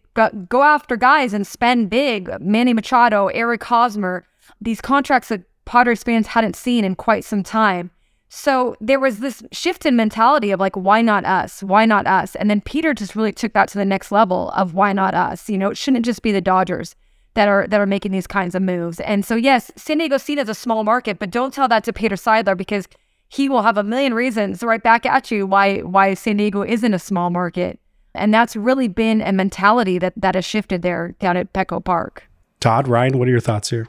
go 0.49 0.63
after 0.63 0.97
guys 0.97 1.33
and 1.33 1.47
spend 1.47 1.91
big. 1.91 2.31
Manny 2.41 2.73
Machado, 2.73 3.29
Eric 3.29 3.65
Hosmer, 3.65 4.27
these 4.61 4.81
contracts 4.81 5.29
that 5.29 5.43
Padres 5.65 6.03
fans 6.03 6.29
hadn't 6.29 6.57
seen 6.57 6.85
in 6.85 6.95
quite 6.95 7.25
some 7.25 7.43
time. 7.43 7.91
So 8.29 8.77
there 8.81 9.01
was 9.01 9.19
this 9.19 9.43
shift 9.51 9.85
in 9.85 9.97
mentality 9.97 10.53
of 10.53 10.61
like, 10.61 10.77
why 10.77 11.03
not 11.03 11.25
us? 11.25 11.65
Why 11.65 11.85
not 11.85 12.07
us? 12.07 12.37
And 12.37 12.49
then 12.49 12.61
Peter 12.61 12.95
just 12.95 13.17
really 13.17 13.33
took 13.33 13.53
that 13.55 13.69
to 13.71 13.79
the 13.79 13.85
next 13.85 14.13
level 14.13 14.51
of 14.51 14.73
why 14.73 14.93
not 14.93 15.15
us? 15.15 15.51
You 15.51 15.59
know, 15.59 15.71
it 15.71 15.77
shouldn't 15.77 16.05
just 16.05 16.23
be 16.23 16.31
the 16.31 16.41
Dodgers 16.41 16.95
that 17.35 17.49
are 17.49 17.67
that 17.67 17.81
are 17.81 17.87
making 17.87 18.13
these 18.13 18.27
kinds 18.27 18.55
of 18.55 18.63
moves. 18.63 19.01
And 19.01 19.25
so 19.25 19.35
yes, 19.35 19.71
San 19.77 19.99
Diego 19.99 20.17
seen 20.17 20.39
as 20.39 20.49
a 20.49 20.55
small 20.55 20.85
market, 20.85 21.19
but 21.19 21.31
don't 21.31 21.53
tell 21.53 21.69
that 21.69 21.85
to 21.85 21.93
Peter 21.93 22.17
Seidler 22.17 22.57
because 22.57 22.87
he 23.31 23.49
will 23.49 23.63
have 23.63 23.79
a 23.79 23.85
million 23.85 24.13
reasons 24.13 24.63
right 24.63 24.83
back 24.83 25.07
at 25.07 25.31
you 25.31 25.47
why 25.47 25.79
why 25.79 26.15
San 26.15 26.37
Diego 26.37 26.63
isn't 26.63 26.93
a 26.93 26.99
small 26.99 27.31
market. 27.31 27.79
And 28.13 28.35
that's 28.35 28.57
really 28.57 28.89
been 28.89 29.23
a 29.23 29.33
mentality 29.33 29.99
that 29.99 30.15
that 30.17 30.35
has 30.35 30.45
shifted 30.45 30.83
there 30.83 31.15
down 31.21 31.37
at 31.37 31.53
Petco 31.53 31.83
Park. 31.83 32.25
Todd, 32.59 32.89
Ryan, 32.89 33.19
what 33.19 33.29
are 33.29 33.31
your 33.31 33.41
thoughts 33.41 33.71
here? 33.71 33.87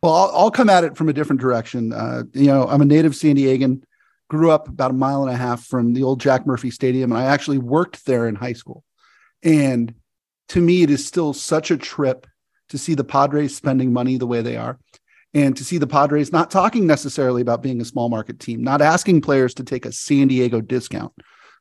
Well, 0.00 0.14
I'll, 0.14 0.30
I'll 0.34 0.50
come 0.50 0.70
at 0.70 0.84
it 0.84 0.96
from 0.96 1.08
a 1.08 1.12
different 1.12 1.40
direction. 1.40 1.92
Uh, 1.92 2.22
you 2.32 2.46
know, 2.46 2.68
I'm 2.68 2.80
a 2.80 2.84
native 2.84 3.16
San 3.16 3.36
Diegan, 3.36 3.82
grew 4.28 4.52
up 4.52 4.68
about 4.68 4.92
a 4.92 4.94
mile 4.94 5.22
and 5.24 5.32
a 5.32 5.36
half 5.36 5.64
from 5.64 5.92
the 5.92 6.04
old 6.04 6.20
Jack 6.20 6.46
Murphy 6.46 6.70
Stadium, 6.70 7.10
and 7.10 7.20
I 7.20 7.24
actually 7.24 7.58
worked 7.58 8.06
there 8.06 8.28
in 8.28 8.36
high 8.36 8.52
school. 8.52 8.84
And 9.42 9.92
to 10.50 10.60
me, 10.60 10.82
it 10.82 10.90
is 10.90 11.04
still 11.04 11.32
such 11.32 11.72
a 11.72 11.76
trip 11.76 12.28
to 12.68 12.78
see 12.78 12.94
the 12.94 13.04
Padres 13.04 13.56
spending 13.56 13.92
money 13.92 14.18
the 14.18 14.26
way 14.26 14.40
they 14.40 14.56
are 14.56 14.78
and 15.34 15.56
to 15.56 15.64
see 15.64 15.78
the 15.78 15.86
Padres 15.86 16.32
not 16.32 16.50
talking 16.50 16.86
necessarily 16.86 17.42
about 17.42 17.62
being 17.62 17.80
a 17.80 17.84
small 17.84 18.08
market 18.08 18.38
team, 18.38 18.62
not 18.62 18.80
asking 18.80 19.20
players 19.20 19.52
to 19.54 19.64
take 19.64 19.84
a 19.84 19.92
San 19.92 20.28
Diego 20.28 20.60
discount 20.60 21.12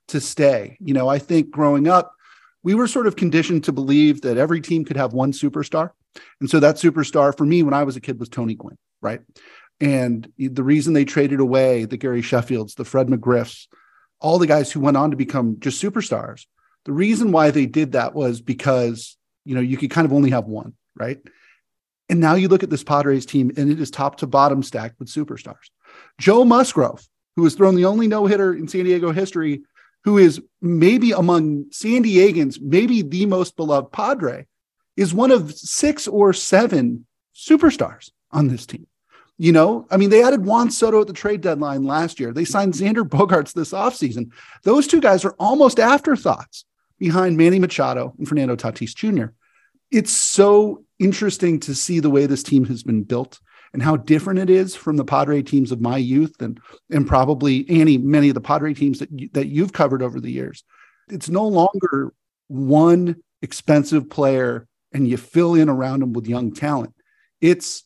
to 0.09 0.21
stay. 0.21 0.77
You 0.79 0.93
know, 0.93 1.09
I 1.09 1.17
think 1.17 1.49
growing 1.49 1.87
up, 1.87 2.13
we 2.61 2.75
were 2.75 2.87
sort 2.87 3.07
of 3.07 3.15
conditioned 3.15 3.63
to 3.65 3.71
believe 3.71 4.21
that 4.21 4.37
every 4.37 4.61
team 4.61 4.85
could 4.85 4.97
have 4.97 5.13
one 5.13 5.31
superstar. 5.31 5.91
And 6.39 6.49
so 6.49 6.59
that 6.59 6.75
superstar 6.75 7.35
for 7.35 7.45
me 7.45 7.63
when 7.63 7.73
I 7.73 7.83
was 7.83 7.95
a 7.95 8.01
kid 8.01 8.19
was 8.19 8.29
Tony 8.29 8.53
Gwynn, 8.53 8.77
right? 9.01 9.21
And 9.81 10.31
the 10.37 10.63
reason 10.63 10.93
they 10.93 11.03
traded 11.03 11.39
away 11.39 11.85
the 11.85 11.97
Gary 11.97 12.21
Sheffields, 12.21 12.75
the 12.75 12.85
Fred 12.85 13.07
McGriffs, 13.07 13.67
all 14.21 14.37
the 14.37 14.47
guys 14.47 14.71
who 14.71 14.79
went 14.79 14.95
on 14.95 15.11
to 15.11 15.17
become 15.17 15.59
just 15.59 15.83
superstars, 15.83 16.45
the 16.85 16.93
reason 16.93 17.31
why 17.31 17.49
they 17.51 17.65
did 17.65 17.93
that 17.93 18.13
was 18.13 18.39
because, 18.39 19.17
you 19.45 19.55
know, 19.55 19.61
you 19.61 19.77
could 19.77 19.89
kind 19.89 20.05
of 20.05 20.13
only 20.13 20.29
have 20.29 20.45
one, 20.45 20.73
right? 20.95 21.19
And 22.13 22.19
now 22.19 22.35
you 22.35 22.47
look 22.47 22.61
at 22.61 22.69
this 22.69 22.83
Padres 22.83 23.25
team 23.25 23.51
and 23.57 23.71
it 23.71 23.81
is 23.81 23.89
top 23.89 24.17
to 24.17 24.27
bottom 24.27 24.61
stacked 24.61 24.99
with 24.99 25.07
superstars. 25.07 25.71
Joe 26.19 26.45
Musgrove, 26.45 27.03
who 27.35 27.43
has 27.43 27.55
thrown 27.55 27.73
the 27.73 27.85
only 27.85 28.07
no 28.07 28.27
hitter 28.27 28.53
in 28.53 28.67
San 28.67 28.83
Diego 28.83 29.11
history, 29.11 29.63
who 30.03 30.19
is 30.19 30.39
maybe 30.61 31.11
among 31.11 31.71
San 31.71 32.03
Diegans, 32.03 32.61
maybe 32.61 33.01
the 33.01 33.25
most 33.25 33.55
beloved 33.55 33.91
Padre, 33.91 34.45
is 34.95 35.11
one 35.11 35.31
of 35.31 35.55
six 35.55 36.07
or 36.07 36.33
seven 36.33 37.07
superstars 37.35 38.11
on 38.29 38.47
this 38.47 38.67
team. 38.67 38.85
You 39.39 39.51
know, 39.51 39.87
I 39.89 39.97
mean, 39.97 40.11
they 40.11 40.23
added 40.23 40.45
Juan 40.45 40.69
Soto 40.69 41.01
at 41.01 41.07
the 41.07 41.13
trade 41.13 41.41
deadline 41.41 41.83
last 41.83 42.19
year. 42.19 42.31
They 42.31 42.45
signed 42.45 42.75
Xander 42.75 43.09
Bogaerts 43.09 43.53
this 43.53 43.71
offseason. 43.71 44.29
Those 44.61 44.85
two 44.85 45.01
guys 45.01 45.25
are 45.25 45.33
almost 45.39 45.79
afterthoughts 45.79 46.65
behind 46.99 47.37
Manny 47.37 47.57
Machado 47.57 48.13
and 48.19 48.27
Fernando 48.27 48.55
Tatis 48.55 48.93
Jr. 48.93 49.33
It's 49.89 50.11
so 50.11 50.83
interesting 51.03 51.59
to 51.61 51.75
see 51.75 51.99
the 51.99 52.09
way 52.09 52.25
this 52.25 52.43
team 52.43 52.65
has 52.65 52.83
been 52.83 53.03
built 53.03 53.39
and 53.73 53.81
how 53.81 53.97
different 53.97 54.39
it 54.39 54.49
is 54.49 54.75
from 54.75 54.97
the 54.97 55.05
Padre 55.05 55.41
teams 55.41 55.71
of 55.71 55.81
my 55.81 55.97
youth 55.97 56.41
and 56.41 56.59
and 56.91 57.07
probably 57.07 57.69
Annie 57.69 57.97
many 57.97 58.29
of 58.29 58.35
the 58.35 58.41
Padre 58.41 58.73
teams 58.73 58.99
that 58.99 59.09
you, 59.11 59.29
that 59.33 59.47
you've 59.47 59.73
covered 59.73 60.01
over 60.01 60.19
the 60.19 60.31
years. 60.31 60.63
It's 61.09 61.29
no 61.29 61.47
longer 61.47 62.13
one 62.47 63.17
expensive 63.41 64.09
player 64.09 64.67
and 64.93 65.07
you 65.07 65.17
fill 65.17 65.55
in 65.55 65.69
around 65.69 66.01
them 66.01 66.13
with 66.13 66.27
young 66.27 66.53
talent. 66.53 66.93
It's 67.41 67.83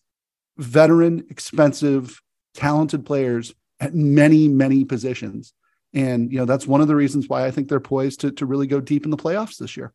veteran, 0.57 1.25
expensive, 1.29 2.21
talented 2.53 3.05
players 3.05 3.53
at 3.79 3.95
many 3.95 4.47
many 4.47 4.83
positions. 4.83 5.53
And 5.93 6.31
you 6.31 6.38
know 6.38 6.45
that's 6.45 6.67
one 6.67 6.81
of 6.81 6.88
the 6.88 6.95
reasons 6.95 7.29
why 7.29 7.45
I 7.45 7.51
think 7.51 7.69
they're 7.69 7.79
poised 7.79 8.19
to 8.21 8.31
to 8.31 8.45
really 8.45 8.67
go 8.67 8.81
deep 8.81 9.05
in 9.05 9.12
the 9.12 9.17
playoffs 9.17 9.57
this 9.57 9.77
year. 9.77 9.93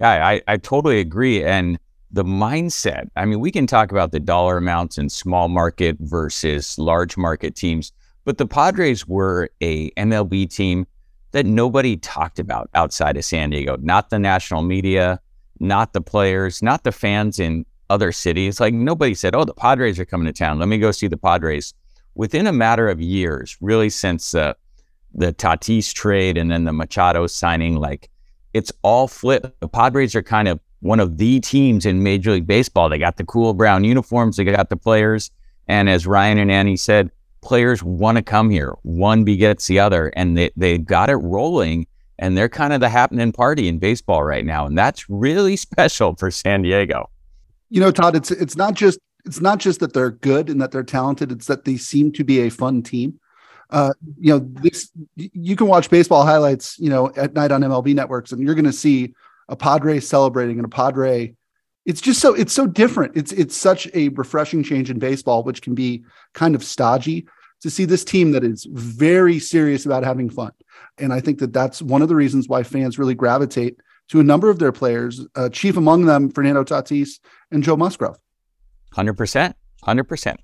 Yeah, 0.00 0.26
I, 0.26 0.42
I 0.46 0.56
totally 0.58 1.00
agree. 1.00 1.42
And 1.42 1.78
the 2.10 2.24
mindset. 2.24 3.08
I 3.16 3.24
mean, 3.24 3.40
we 3.40 3.50
can 3.50 3.66
talk 3.66 3.90
about 3.90 4.12
the 4.12 4.20
dollar 4.20 4.56
amounts 4.56 4.98
in 4.98 5.08
small 5.08 5.48
market 5.48 5.96
versus 6.00 6.78
large 6.78 7.16
market 7.16 7.54
teams, 7.54 7.92
but 8.24 8.38
the 8.38 8.46
Padres 8.46 9.06
were 9.06 9.50
a 9.60 9.90
MLB 9.92 10.48
team 10.52 10.86
that 11.32 11.46
nobody 11.46 11.96
talked 11.96 12.38
about 12.38 12.70
outside 12.74 13.16
of 13.16 13.24
San 13.24 13.50
Diego. 13.50 13.76
Not 13.78 14.10
the 14.10 14.18
national 14.18 14.62
media, 14.62 15.20
not 15.60 15.92
the 15.92 16.00
players, 16.00 16.62
not 16.62 16.84
the 16.84 16.92
fans 16.92 17.38
in 17.38 17.66
other 17.90 18.12
cities. 18.12 18.60
Like 18.60 18.74
nobody 18.74 19.14
said, 19.14 19.34
"Oh, 19.34 19.44
the 19.44 19.54
Padres 19.54 19.98
are 19.98 20.04
coming 20.04 20.26
to 20.26 20.32
town. 20.32 20.58
Let 20.58 20.68
me 20.68 20.78
go 20.78 20.90
see 20.92 21.08
the 21.08 21.16
Padres." 21.16 21.74
Within 22.14 22.46
a 22.46 22.52
matter 22.52 22.88
of 22.88 23.00
years, 23.00 23.56
really 23.60 23.90
since 23.90 24.34
uh, 24.34 24.54
the 25.14 25.32
Tatis 25.34 25.92
trade 25.92 26.38
and 26.38 26.50
then 26.50 26.64
the 26.64 26.72
Machado 26.72 27.26
signing, 27.26 27.76
like 27.76 28.08
it's 28.54 28.72
all 28.82 29.06
flipped. 29.06 29.60
The 29.60 29.68
Padres 29.68 30.14
are 30.14 30.22
kind 30.22 30.48
of 30.48 30.58
one 30.80 31.00
of 31.00 31.18
the 31.18 31.40
teams 31.40 31.86
in 31.86 32.02
Major 32.02 32.32
League 32.32 32.46
Baseball. 32.46 32.88
They 32.88 32.98
got 32.98 33.16
the 33.16 33.24
cool 33.24 33.54
brown 33.54 33.84
uniforms, 33.84 34.36
they 34.36 34.44
got 34.44 34.70
the 34.70 34.76
players. 34.76 35.30
And 35.68 35.88
as 35.88 36.06
Ryan 36.06 36.38
and 36.38 36.50
Annie 36.50 36.76
said, 36.76 37.10
players 37.42 37.82
want 37.82 38.16
to 38.16 38.22
come 38.22 38.50
here. 38.50 38.76
One 38.82 39.24
begets 39.24 39.66
the 39.66 39.78
other, 39.78 40.08
and 40.16 40.36
they, 40.36 40.50
they 40.56 40.78
got 40.78 41.10
it 41.10 41.16
rolling. 41.16 41.86
And 42.18 42.36
they're 42.36 42.48
kind 42.48 42.72
of 42.72 42.80
the 42.80 42.88
happening 42.88 43.30
party 43.30 43.68
in 43.68 43.78
baseball 43.78 44.24
right 44.24 44.44
now. 44.44 44.66
And 44.66 44.76
that's 44.76 45.08
really 45.10 45.56
special 45.56 46.14
for 46.16 46.30
San 46.30 46.62
Diego. 46.62 47.10
You 47.68 47.80
know, 47.80 47.90
Todd, 47.90 48.14
it's 48.16 48.30
it's 48.30 48.56
not 48.56 48.74
just 48.74 48.98
it's 49.24 49.40
not 49.40 49.58
just 49.58 49.80
that 49.80 49.92
they're 49.92 50.12
good 50.12 50.48
and 50.48 50.60
that 50.60 50.70
they're 50.70 50.84
talented, 50.84 51.32
it's 51.32 51.46
that 51.46 51.64
they 51.64 51.76
seem 51.76 52.12
to 52.12 52.24
be 52.24 52.40
a 52.40 52.48
fun 52.48 52.82
team. 52.82 53.18
Uh, 53.70 53.92
you 54.20 54.32
know, 54.32 54.38
this 54.62 54.92
you 55.16 55.56
can 55.56 55.66
watch 55.66 55.90
baseball 55.90 56.24
highlights, 56.24 56.78
you 56.78 56.88
know, 56.88 57.10
at 57.16 57.34
night 57.34 57.50
on 57.50 57.62
MLB 57.62 57.94
networks, 57.94 58.30
and 58.30 58.40
you're 58.40 58.54
going 58.54 58.64
to 58.64 58.72
see 58.72 59.12
a 59.48 59.56
Padre 59.56 60.00
celebrating 60.00 60.58
and 60.58 60.64
a 60.64 60.68
Padre. 60.68 61.34
It's 61.84 62.00
just 62.00 62.20
so 62.20 62.34
it's 62.34 62.52
so 62.52 62.66
different. 62.66 63.16
It's 63.16 63.32
it's 63.32 63.56
such 63.56 63.88
a 63.94 64.08
refreshing 64.10 64.62
change 64.62 64.90
in 64.90 64.98
baseball, 64.98 65.44
which 65.44 65.62
can 65.62 65.74
be 65.74 66.04
kind 66.34 66.54
of 66.54 66.64
stodgy 66.64 67.26
to 67.60 67.70
see 67.70 67.84
this 67.84 68.04
team 68.04 68.32
that 68.32 68.44
is 68.44 68.66
very 68.70 69.38
serious 69.38 69.86
about 69.86 70.04
having 70.04 70.28
fun. 70.28 70.52
And 70.98 71.12
I 71.12 71.20
think 71.20 71.38
that 71.38 71.52
that's 71.52 71.80
one 71.80 72.02
of 72.02 72.08
the 72.08 72.16
reasons 72.16 72.48
why 72.48 72.62
fans 72.62 72.98
really 72.98 73.14
gravitate 73.14 73.78
to 74.08 74.20
a 74.20 74.24
number 74.24 74.50
of 74.50 74.58
their 74.58 74.72
players, 74.72 75.26
uh, 75.34 75.48
chief 75.48 75.76
among 75.76 76.06
them 76.06 76.30
Fernando 76.30 76.64
Tatis 76.64 77.18
and 77.50 77.62
Joe 77.62 77.76
Musgrove. 77.76 78.18
100%. 78.94 79.54
100%. 79.84 80.36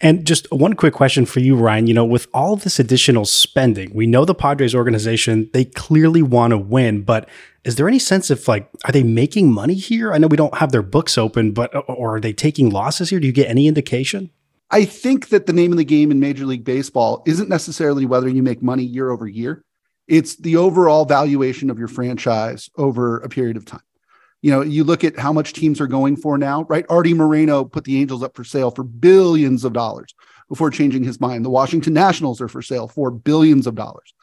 And 0.00 0.26
just 0.26 0.46
one 0.52 0.74
quick 0.74 0.94
question 0.94 1.26
for 1.26 1.40
you, 1.40 1.56
Ryan. 1.56 1.86
You 1.86 1.94
know, 1.94 2.04
with 2.04 2.28
all 2.32 2.56
this 2.56 2.78
additional 2.78 3.24
spending, 3.24 3.92
we 3.94 4.06
know 4.06 4.24
the 4.24 4.34
Padres 4.34 4.74
organization, 4.74 5.50
they 5.52 5.64
clearly 5.64 6.22
want 6.22 6.52
to 6.52 6.58
win, 6.58 7.02
but 7.02 7.28
is 7.66 7.74
there 7.74 7.88
any 7.88 7.98
sense 7.98 8.30
of 8.30 8.46
like, 8.46 8.70
are 8.84 8.92
they 8.92 9.02
making 9.02 9.52
money 9.52 9.74
here? 9.74 10.12
I 10.12 10.18
know 10.18 10.28
we 10.28 10.36
don't 10.36 10.56
have 10.58 10.70
their 10.70 10.82
books 10.82 11.18
open, 11.18 11.50
but, 11.50 11.74
uh, 11.74 11.80
or 11.80 12.16
are 12.16 12.20
they 12.20 12.32
taking 12.32 12.70
losses 12.70 13.10
here? 13.10 13.18
Do 13.18 13.26
you 13.26 13.32
get 13.32 13.50
any 13.50 13.66
indication? 13.66 14.30
I 14.70 14.84
think 14.84 15.30
that 15.30 15.46
the 15.46 15.52
name 15.52 15.72
of 15.72 15.78
the 15.78 15.84
game 15.84 16.12
in 16.12 16.20
Major 16.20 16.46
League 16.46 16.64
Baseball 16.64 17.24
isn't 17.26 17.48
necessarily 17.48 18.06
whether 18.06 18.28
you 18.28 18.42
make 18.42 18.62
money 18.62 18.84
year 18.84 19.10
over 19.10 19.26
year. 19.26 19.64
It's 20.06 20.36
the 20.36 20.56
overall 20.56 21.04
valuation 21.04 21.68
of 21.68 21.78
your 21.78 21.88
franchise 21.88 22.70
over 22.76 23.18
a 23.18 23.28
period 23.28 23.56
of 23.56 23.64
time. 23.64 23.80
You 24.42 24.52
know, 24.52 24.60
you 24.60 24.84
look 24.84 25.02
at 25.02 25.18
how 25.18 25.32
much 25.32 25.52
teams 25.52 25.80
are 25.80 25.88
going 25.88 26.16
for 26.16 26.38
now, 26.38 26.62
right? 26.68 26.86
Arte 26.88 27.14
Moreno 27.14 27.64
put 27.64 27.82
the 27.82 28.00
Angels 28.00 28.22
up 28.22 28.36
for 28.36 28.44
sale 28.44 28.70
for 28.70 28.84
billions 28.84 29.64
of 29.64 29.72
dollars 29.72 30.14
before 30.48 30.70
changing 30.70 31.02
his 31.02 31.20
mind. 31.20 31.44
The 31.44 31.50
Washington 31.50 31.94
Nationals 31.94 32.40
are 32.40 32.48
for 32.48 32.62
sale 32.62 32.86
for 32.86 33.10
billions 33.10 33.66
of 33.66 33.74
dollars. 33.74 34.14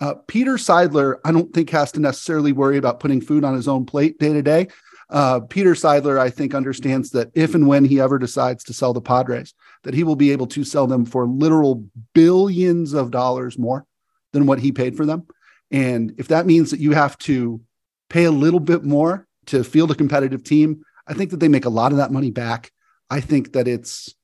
Uh, 0.00 0.14
Peter 0.26 0.54
Seidler, 0.54 1.16
I 1.24 1.32
don't 1.32 1.52
think 1.52 1.70
has 1.70 1.92
to 1.92 2.00
necessarily 2.00 2.52
worry 2.52 2.76
about 2.76 3.00
putting 3.00 3.20
food 3.20 3.44
on 3.44 3.54
his 3.54 3.68
own 3.68 3.86
plate 3.86 4.18
day 4.18 4.32
to 4.32 4.42
day. 4.42 4.68
Uh, 5.10 5.40
Peter 5.40 5.74
Seidler, 5.74 6.18
I 6.18 6.30
think, 6.30 6.54
understands 6.54 7.10
that 7.10 7.30
if 7.34 7.54
and 7.54 7.66
when 7.66 7.84
he 7.84 8.00
ever 8.00 8.18
decides 8.18 8.64
to 8.64 8.74
sell 8.74 8.92
the 8.92 9.00
Padres, 9.00 9.54
that 9.82 9.94
he 9.94 10.02
will 10.02 10.16
be 10.16 10.32
able 10.32 10.46
to 10.48 10.64
sell 10.64 10.86
them 10.86 11.04
for 11.04 11.26
literal 11.26 11.84
billions 12.14 12.92
of 12.94 13.10
dollars 13.10 13.58
more 13.58 13.86
than 14.32 14.46
what 14.46 14.58
he 14.58 14.72
paid 14.72 14.96
for 14.96 15.06
them. 15.06 15.26
And 15.70 16.14
if 16.18 16.28
that 16.28 16.46
means 16.46 16.70
that 16.70 16.80
you 16.80 16.92
have 16.92 17.16
to 17.18 17.60
pay 18.08 18.24
a 18.24 18.30
little 18.30 18.60
bit 18.60 18.84
more 18.84 19.26
to 19.46 19.62
field 19.62 19.90
a 19.90 19.94
competitive 19.94 20.42
team, 20.42 20.84
I 21.06 21.14
think 21.14 21.30
that 21.30 21.40
they 21.40 21.48
make 21.48 21.66
a 21.66 21.70
lot 21.70 21.92
of 21.92 21.98
that 21.98 22.12
money 22.12 22.30
back. 22.30 22.72
I 23.10 23.20
think 23.20 23.52
that 23.52 23.68
it's 23.68 24.14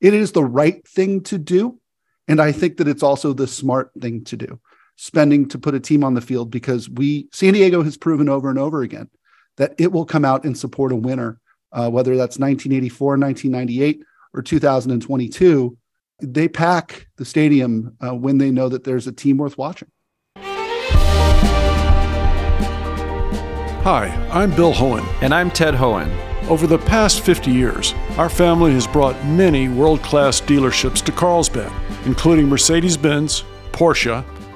it 0.00 0.12
is 0.14 0.32
the 0.32 0.44
right 0.44 0.86
thing 0.86 1.22
to 1.24 1.38
do, 1.38 1.80
and 2.28 2.40
I 2.40 2.52
think 2.52 2.76
that 2.76 2.88
it's 2.88 3.02
also 3.02 3.32
the 3.32 3.46
smart 3.46 3.90
thing 3.98 4.24
to 4.24 4.36
do. 4.36 4.60
Spending 4.96 5.48
to 5.48 5.58
put 5.58 5.74
a 5.74 5.80
team 5.80 6.02
on 6.02 6.14
the 6.14 6.20
field 6.20 6.50
because 6.50 6.88
we 6.88 7.28
San 7.32 7.52
Diego 7.52 7.82
has 7.82 7.96
proven 7.96 8.28
over 8.28 8.48
and 8.48 8.58
over 8.58 8.82
again 8.82 9.10
that 9.56 9.74
it 9.78 9.92
will 9.92 10.04
come 10.04 10.24
out 10.24 10.44
and 10.44 10.56
support 10.56 10.92
a 10.92 10.96
winner, 10.96 11.38
uh, 11.72 11.90
whether 11.90 12.16
that's 12.16 12.38
1984, 12.38 13.18
1998, 13.18 14.02
or 14.34 14.42
2022. 14.42 15.76
They 16.22 16.48
pack 16.48 17.08
the 17.16 17.24
stadium 17.24 17.96
uh, 18.00 18.14
when 18.14 18.38
they 18.38 18.50
know 18.50 18.68
that 18.68 18.84
there's 18.84 19.06
a 19.06 19.12
team 19.12 19.36
worth 19.36 19.58
watching. 19.58 19.88
Hi, 23.86 24.08
I'm 24.32 24.50
Bill 24.56 24.72
Hoehn. 24.72 25.06
And 25.20 25.32
I'm 25.34 25.50
Ted 25.50 25.74
Hoehn. 25.74 26.10
Over 26.48 26.66
the 26.66 26.78
past 26.78 27.20
50 27.20 27.50
years, 27.50 27.94
our 28.16 28.28
family 28.28 28.72
has 28.72 28.86
brought 28.86 29.14
many 29.26 29.68
world 29.68 30.02
class 30.02 30.40
dealerships 30.40 31.04
to 31.04 31.12
Carlsbad, 31.12 31.70
including 32.04 32.48
Mercedes 32.48 32.96
Benz, 32.96 33.44
Porsche, 33.72 34.24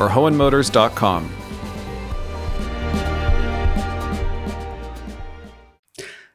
or 0.00 0.08
hoehnmotors.com. 0.08 1.30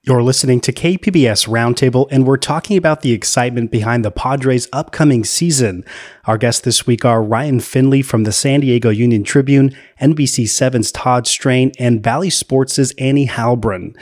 You're 0.08 0.22
listening 0.22 0.62
to 0.62 0.72
KPBS 0.72 1.48
Roundtable, 1.48 2.08
and 2.12 2.28
we're 2.28 2.38
talking 2.38 2.78
about 2.78 3.02
the 3.02 3.12
excitement 3.12 3.72
behind 3.72 4.06
the 4.06 4.12
Padres' 4.12 4.68
upcoming 4.72 5.24
season. 5.24 5.84
Our 6.26 6.38
guests 6.38 6.62
this 6.62 6.86
week 6.86 7.04
are 7.04 7.24
Ryan 7.24 7.60
Finley 7.60 8.04
from 8.04 8.24
the 8.24 8.32
San 8.32 8.60
Diego 8.60 8.92
Union 8.92 9.24
Tribune, 9.24 9.76
NBC7's 10.00 10.92
Todd 10.92 11.26
Strain, 11.26 11.72
and 11.80 12.04
Bally 12.04 12.30
Sports' 12.30 12.92
Annie 13.00 13.26
Heilbrunn. 13.28 13.98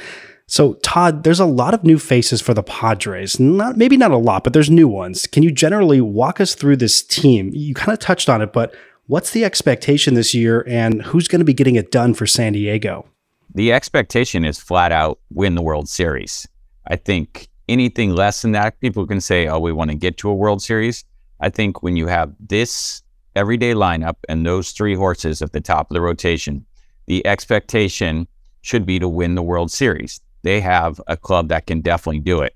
So, 0.45 0.73
Todd, 0.83 1.23
there's 1.23 1.39
a 1.39 1.45
lot 1.45 1.73
of 1.73 1.85
new 1.85 1.97
faces 1.97 2.41
for 2.41 2.53
the 2.53 2.63
Padres. 2.63 3.39
Not 3.39 3.77
maybe 3.77 3.95
not 3.95 4.11
a 4.11 4.17
lot, 4.17 4.43
but 4.43 4.51
there's 4.51 4.69
new 4.69 4.89
ones. 4.89 5.25
Can 5.25 5.41
you 5.41 5.51
generally 5.51 6.01
walk 6.01 6.41
us 6.41 6.53
through 6.53 6.75
this 6.75 7.01
team? 7.01 7.49
You 7.53 7.73
kind 7.73 7.93
of 7.93 7.99
touched 7.99 8.27
on 8.27 8.41
it, 8.41 8.51
but 8.51 8.75
what's 9.07 9.31
the 9.31 9.45
expectation 9.45 10.13
this 10.13 10.33
year, 10.33 10.65
and 10.67 11.01
who's 11.03 11.27
going 11.27 11.39
to 11.39 11.45
be 11.45 11.53
getting 11.53 11.75
it 11.75 11.91
done 11.91 12.13
for 12.13 12.25
San 12.25 12.53
Diego? 12.53 13.05
the 13.53 13.71
expectation 13.71 14.45
is 14.45 14.59
flat 14.59 14.91
out 14.91 15.19
win 15.31 15.55
the 15.55 15.61
World 15.61 15.87
Series. 15.87 16.47
I 16.87 16.95
think 16.95 17.49
anything 17.69 18.15
less 18.15 18.41
than 18.41 18.51
that, 18.53 18.79
people 18.79 19.05
can 19.05 19.21
say, 19.21 19.47
oh, 19.47 19.59
we 19.59 19.71
want 19.71 19.91
to 19.91 19.95
get 19.95 20.17
to 20.17 20.29
a 20.29 20.35
World 20.35 20.61
Series. 20.61 21.05
I 21.39 21.49
think 21.49 21.83
when 21.83 21.95
you 21.95 22.07
have 22.07 22.33
this 22.39 23.03
everyday 23.35 23.73
lineup 23.73 24.15
and 24.27 24.45
those 24.45 24.71
three 24.71 24.95
horses 24.95 25.41
at 25.41 25.53
the 25.53 25.61
top 25.61 25.89
of 25.89 25.93
the 25.93 26.01
rotation, 26.01 26.65
the 27.05 27.25
expectation 27.25 28.27
should 28.61 28.85
be 28.85 28.99
to 28.99 29.07
win 29.07 29.35
the 29.35 29.43
World 29.43 29.71
Series. 29.71 30.19
They 30.41 30.59
have 30.61 30.99
a 31.07 31.15
club 31.15 31.49
that 31.49 31.67
can 31.67 31.81
definitely 31.81 32.21
do 32.21 32.41
it. 32.41 32.55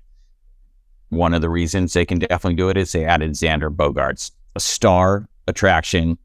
One 1.10 1.32
of 1.32 1.42
the 1.42 1.48
reasons 1.48 1.92
they 1.92 2.04
can 2.04 2.18
definitely 2.18 2.56
do 2.56 2.68
it 2.68 2.76
is 2.76 2.92
they 2.92 3.04
added 3.04 3.32
Xander 3.32 3.74
Bogaerts, 3.74 4.30
a 4.56 4.60
star 4.60 5.28
attraction 5.46 6.18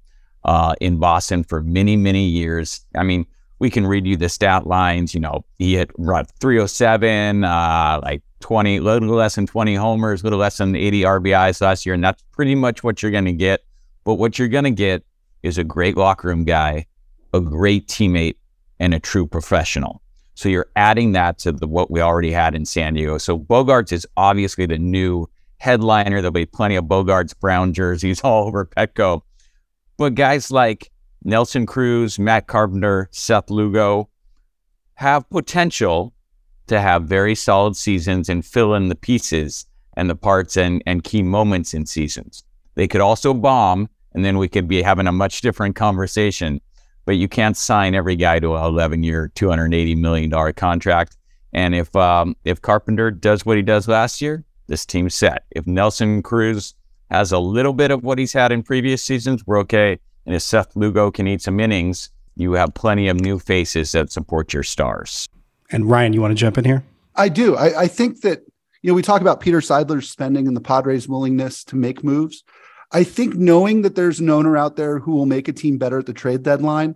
uh, 0.46 0.76
in 0.82 0.98
Boston 0.98 1.44
for 1.44 1.62
many, 1.64 1.96
many 1.96 2.26
years. 2.26 2.86
I 2.96 3.04
mean, 3.04 3.26
we 3.60 3.70
can 3.70 3.88
read 3.88 4.06
you 4.06 4.18
the 4.18 4.30
stat 4.30 4.68
lines. 4.68 5.14
You 5.14 5.20
know, 5.20 5.46
he 5.58 5.76
hit 5.76 5.92
run 5.98 6.26
307, 6.40 7.44
uh, 7.44 8.00
like 8.04 8.22
20, 8.42 8.80
little 8.80 9.10
less 9.10 9.36
than 9.36 9.48
20 9.48 9.76
homers, 9.76 10.24
little 10.24 10.40
less 10.40 10.58
than 10.58 10.76
80 10.76 11.02
RBIs 11.04 11.62
last 11.62 11.86
year. 11.86 11.96
And 11.96 12.04
that's 12.04 12.22
pretty 12.32 12.56
much 12.56 12.84
what 12.84 13.02
you're 13.02 13.12
going 13.12 13.26
to 13.26 13.34
get. 13.34 13.64
But 14.04 14.16
what 14.16 14.38
you're 14.38 14.50
going 14.50 14.66
to 14.66 14.72
get 14.72 15.06
is 15.44 15.58
a 15.58 15.64
great 15.64 15.96
locker 15.96 16.28
room 16.28 16.44
guy, 16.44 16.88
a 17.34 17.40
great 17.40 17.88
teammate, 17.88 18.36
and 18.80 18.94
a 18.94 19.00
true 19.00 19.26
professional. 19.26 20.02
So 20.36 20.50
you're 20.50 20.70
adding 20.76 21.12
that 21.14 21.38
to 21.40 21.52
the, 21.52 21.68
what 21.68 21.92
we 21.92 22.02
already 22.02 22.32
had 22.32 22.56
in 22.56 22.66
San 22.66 22.96
Diego. 22.96 23.18
So 23.18 23.38
Bogaerts 23.38 23.92
is 23.92 24.08
obviously 24.18 24.66
the 24.66 24.78
new 24.78 25.30
headliner. 25.60 26.22
There'll 26.22 26.32
be 26.32 26.46
plenty 26.46 26.76
of 26.76 26.86
Bogaerts 26.86 27.40
brown 27.40 27.74
jerseys 27.74 28.22
all 28.24 28.48
over 28.48 28.66
Petco. 28.66 29.22
But 29.98 30.16
guys 30.16 30.52
like 30.52 30.92
Nelson 31.24 31.66
Cruz, 31.66 32.20
Matt 32.20 32.48
Carpenter, 32.48 33.10
Seth 33.12 33.50
Lugo 33.50 34.10
have 34.96 35.30
potential 35.30 36.14
to 36.68 36.80
have 36.80 37.04
very 37.04 37.36
solid 37.36 37.76
seasons 37.76 38.30
and 38.30 38.46
fill 38.46 38.74
in 38.74 38.90
the 38.90 38.96
pieces 38.96 39.66
and 39.96 40.10
the 40.10 40.16
parts 40.16 40.58
and, 40.58 40.82
and 40.86 41.04
key 41.04 41.22
moments 41.22 41.74
in 41.74 41.86
seasons. 41.86 42.44
They 42.76 42.88
could 42.88 43.02
also 43.02 43.34
bomb, 43.34 43.90
and 44.14 44.26
then 44.26 44.38
we 44.38 44.48
could 44.48 44.68
be 44.68 44.82
having 44.82 45.08
a 45.08 45.12
much 45.12 45.42
different 45.42 45.76
conversation. 45.76 46.62
But 47.06 47.18
you 47.18 47.28
can't 47.28 47.58
sign 47.58 47.96
every 47.96 48.16
guy 48.16 48.40
to 48.40 48.56
an 48.56 48.64
11 48.64 49.04
year, 49.04 49.32
$280 49.36 49.98
million 49.98 50.54
contract. 50.54 51.18
And 51.52 51.76
if 51.76 51.96
um, 51.96 52.36
if 52.46 52.62
Carpenter 52.62 53.12
does 53.12 53.46
what 53.46 53.58
he 53.58 53.64
does 53.64 53.88
last 53.88 54.22
year, 54.22 54.44
this 54.68 54.86
team's 54.86 55.14
set. 55.14 55.44
If 55.52 55.68
Nelson 55.68 56.24
Cruz 56.24 56.74
has 57.14 57.32
a 57.32 57.40
little 57.40 57.74
bit 57.74 57.92
of 57.92 58.04
what 58.04 58.18
he's 58.18 58.34
had 58.34 58.52
in 58.52 58.64
previous 58.64 59.04
seasons, 59.04 59.46
we're 59.46 59.60
okay. 59.60 60.00
And 60.26 60.36
if 60.36 60.42
Seth 60.42 60.76
Lugo 60.76 61.12
can 61.12 61.28
eat 61.28 61.42
some 61.44 61.60
innings, 61.60 62.10
you 62.36 62.54
have 62.54 62.74
plenty 62.74 63.08
of 63.08 63.20
new 63.20 63.38
faces 63.38 63.92
that 63.92 64.12
support 64.12 64.52
your 64.52 64.64
stars. 64.64 65.30
And 65.72 65.90
Ryan, 65.90 66.14
you 66.14 66.22
want 66.22 66.32
to 66.32 66.36
jump 66.36 66.58
in 66.58 66.66
here? 66.66 66.84
I 67.16 67.30
do. 67.30 67.56
I, 67.56 67.82
I 67.82 67.88
think 67.88 68.22
that, 68.22 68.42
you 68.82 68.90
know, 68.90 68.96
we 68.96 69.04
talk 69.04 69.22
about 69.22 69.42
Peter 69.42 69.60
Seidler's 69.60 70.10
spending 70.10 70.48
and 70.48 70.58
the 70.58 70.62
Padres' 70.62 71.08
willingness 71.08 71.64
to 71.66 71.76
make 71.76 72.04
moves. 72.04 72.44
I 72.92 73.04
think 73.04 73.36
knowing 73.36 73.84
that 73.84 73.94
there's 73.94 74.20
an 74.20 74.30
owner 74.32 74.58
out 74.58 74.76
there 74.76 74.98
who 74.98 75.12
will 75.12 75.28
make 75.28 75.48
a 75.48 75.54
team 75.54 75.78
better 75.78 76.00
at 76.00 76.08
the 76.08 76.14
trade 76.14 76.42
deadline 76.42 76.96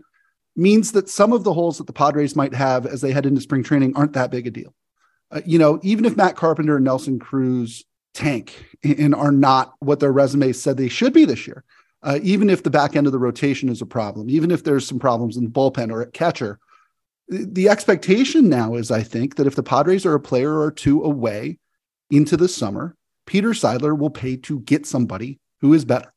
means 0.56 0.94
that 0.94 1.10
some 1.10 1.32
of 1.32 1.44
the 1.44 1.54
holes 1.54 1.78
that 1.78 1.86
the 1.86 1.94
Padres 1.94 2.36
might 2.36 2.56
have 2.56 2.88
as 2.88 3.02
they 3.02 3.12
head 3.12 3.28
into 3.28 3.42
spring 3.42 3.64
training 3.64 3.96
aren't 3.96 4.14
that 4.14 4.32
big 4.32 4.48
a 4.48 4.52
deal. 4.52 4.74
Uh, 5.30 5.42
you 5.46 5.60
know, 5.60 5.80
even 5.84 6.06
if 6.06 6.18
Matt 6.18 6.36
Carpenter 6.36 6.78
and 6.78 6.86
Nelson 6.86 7.20
Cruz 7.20 7.84
tank 8.18 8.66
and 8.84 9.14
are 9.14 9.32
not 9.32 9.76
what 9.80 10.00
their 10.00 10.12
resumes 10.12 10.60
said 10.60 10.76
they 10.76 10.90
should 10.90 11.14
be 11.14 11.24
this 11.24 11.46
year, 11.46 11.64
uh, 12.02 12.20
even 12.24 12.50
if 12.50 12.64
the 12.64 12.70
back 12.70 12.96
end 12.96 13.06
of 13.06 13.14
the 13.14 13.20
rotation 13.20 13.70
is 13.70 13.82
a 13.82 13.86
problem, 13.86 14.30
even 14.30 14.50
if 14.50 14.64
there's 14.64 14.88
some 14.88 15.00
problems 15.00 15.38
in 15.38 15.44
the 15.44 15.50
bullpen 15.50 15.92
or 15.92 16.02
at 16.02 16.14
catcher, 16.14 16.60
the 17.30 17.70
expectation 17.70 18.50
now 18.50 18.76
is, 18.76 18.90
I 18.90 19.04
think, 19.04 19.36
that 19.36 19.48
if 19.48 19.56
the 19.56 19.64
Padres 19.64 20.06
are 20.06 20.16
a 20.16 20.20
player 20.20 20.60
or 20.60 20.72
two 20.72 21.04
away 21.04 21.60
into 22.10 22.38
the 22.38 22.48
summer, 22.48 22.96
Peter 23.26 23.50
Seidler 23.50 23.98
will 23.98 24.10
pay 24.10 24.38
to 24.38 24.62
get 24.62 24.86
somebody 24.86 25.40
who 25.62 25.74
is 25.74 25.86
better. 25.86 26.12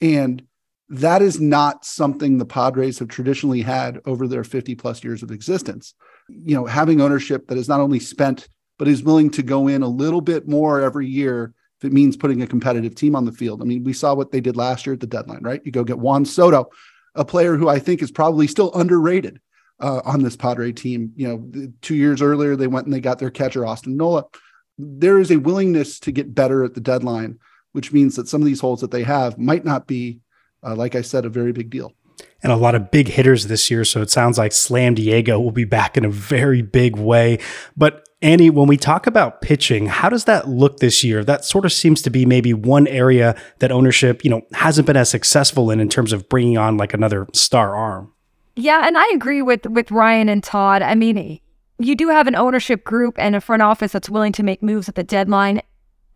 And 0.00 0.42
that 0.88 1.22
is 1.22 1.40
not 1.40 1.84
something 1.84 2.38
the 2.38 2.46
Padres 2.46 3.00
have 3.00 3.08
traditionally 3.08 3.62
had 3.62 4.00
over 4.06 4.28
their 4.28 4.44
50 4.44 4.76
plus 4.76 5.02
years 5.02 5.22
of 5.22 5.30
existence. 5.30 5.94
You 6.28 6.54
know, 6.54 6.66
having 6.66 7.00
ownership 7.00 7.48
that 7.48 7.58
is 7.58 7.68
not 7.68 7.80
only 7.80 7.98
spent, 7.98 8.48
but 8.78 8.88
is 8.88 9.02
willing 9.02 9.30
to 9.30 9.42
go 9.42 9.68
in 9.68 9.82
a 9.82 9.88
little 9.88 10.20
bit 10.20 10.48
more 10.48 10.80
every 10.80 11.06
year 11.06 11.54
if 11.78 11.84
it 11.84 11.92
means 11.92 12.16
putting 12.16 12.42
a 12.42 12.46
competitive 12.46 12.94
team 12.94 13.16
on 13.16 13.24
the 13.24 13.32
field. 13.32 13.60
I 13.60 13.64
mean, 13.64 13.84
we 13.84 13.92
saw 13.92 14.14
what 14.14 14.32
they 14.32 14.40
did 14.40 14.56
last 14.56 14.86
year 14.86 14.94
at 14.94 15.00
the 15.00 15.06
deadline, 15.06 15.42
right? 15.42 15.60
You 15.64 15.72
go 15.72 15.84
get 15.84 15.98
Juan 15.98 16.24
Soto, 16.24 16.70
a 17.14 17.24
player 17.24 17.56
who 17.56 17.68
I 17.68 17.78
think 17.78 18.02
is 18.02 18.10
probably 18.10 18.46
still 18.46 18.72
underrated 18.74 19.40
uh, 19.80 20.00
on 20.04 20.22
this 20.22 20.36
Padre 20.36 20.72
team. 20.72 21.12
You 21.16 21.28
know, 21.28 21.68
two 21.82 21.94
years 21.94 22.22
earlier, 22.22 22.56
they 22.56 22.66
went 22.66 22.86
and 22.86 22.94
they 22.94 23.00
got 23.00 23.18
their 23.18 23.30
catcher, 23.30 23.66
Austin 23.66 23.96
Nola. 23.96 24.24
There 24.78 25.18
is 25.18 25.30
a 25.30 25.36
willingness 25.36 26.00
to 26.00 26.12
get 26.12 26.34
better 26.34 26.64
at 26.64 26.74
the 26.74 26.80
deadline, 26.80 27.38
which 27.72 27.92
means 27.92 28.16
that 28.16 28.28
some 28.28 28.40
of 28.40 28.46
these 28.46 28.60
holes 28.60 28.80
that 28.80 28.90
they 28.90 29.02
have 29.02 29.38
might 29.38 29.64
not 29.64 29.86
be, 29.86 30.20
uh, 30.64 30.74
like 30.74 30.94
I 30.94 31.02
said, 31.02 31.24
a 31.24 31.30
very 31.30 31.52
big 31.52 31.70
deal 31.70 31.92
and 32.42 32.52
a 32.52 32.56
lot 32.56 32.74
of 32.74 32.90
big 32.90 33.08
hitters 33.08 33.46
this 33.46 33.70
year. 33.70 33.84
So 33.84 34.02
it 34.02 34.10
sounds 34.10 34.38
like 34.38 34.52
Slam 34.52 34.94
Diego 34.94 35.40
will 35.40 35.50
be 35.50 35.64
back 35.64 35.96
in 35.96 36.04
a 36.04 36.10
very 36.10 36.62
big 36.62 36.96
way. 36.96 37.38
But 37.76 38.06
Annie, 38.24 38.48
when 38.48 38.66
we 38.66 38.78
talk 38.78 39.06
about 39.06 39.42
pitching, 39.42 39.84
how 39.84 40.08
does 40.08 40.24
that 40.24 40.48
look 40.48 40.78
this 40.78 41.04
year? 41.04 41.22
That 41.22 41.44
sort 41.44 41.66
of 41.66 41.72
seems 41.74 42.00
to 42.00 42.10
be 42.10 42.24
maybe 42.24 42.54
one 42.54 42.86
area 42.86 43.36
that 43.58 43.70
ownership, 43.70 44.24
you 44.24 44.30
know, 44.30 44.40
hasn't 44.54 44.86
been 44.86 44.96
as 44.96 45.10
successful 45.10 45.70
in 45.70 45.78
in 45.78 45.90
terms 45.90 46.10
of 46.10 46.26
bringing 46.30 46.56
on 46.56 46.78
like 46.78 46.94
another 46.94 47.26
star 47.34 47.76
arm. 47.76 48.10
Yeah, 48.56 48.86
and 48.86 48.96
I 48.96 49.06
agree 49.12 49.42
with 49.42 49.66
with 49.66 49.90
Ryan 49.90 50.30
and 50.30 50.42
Todd. 50.42 50.80
I 50.80 50.94
mean, 50.94 51.38
you 51.78 51.94
do 51.94 52.08
have 52.08 52.26
an 52.26 52.34
ownership 52.34 52.82
group 52.82 53.14
and 53.18 53.36
a 53.36 53.42
front 53.42 53.60
office 53.60 53.92
that's 53.92 54.08
willing 54.08 54.32
to 54.32 54.42
make 54.42 54.62
moves 54.62 54.88
at 54.88 54.94
the 54.94 55.04
deadline. 55.04 55.60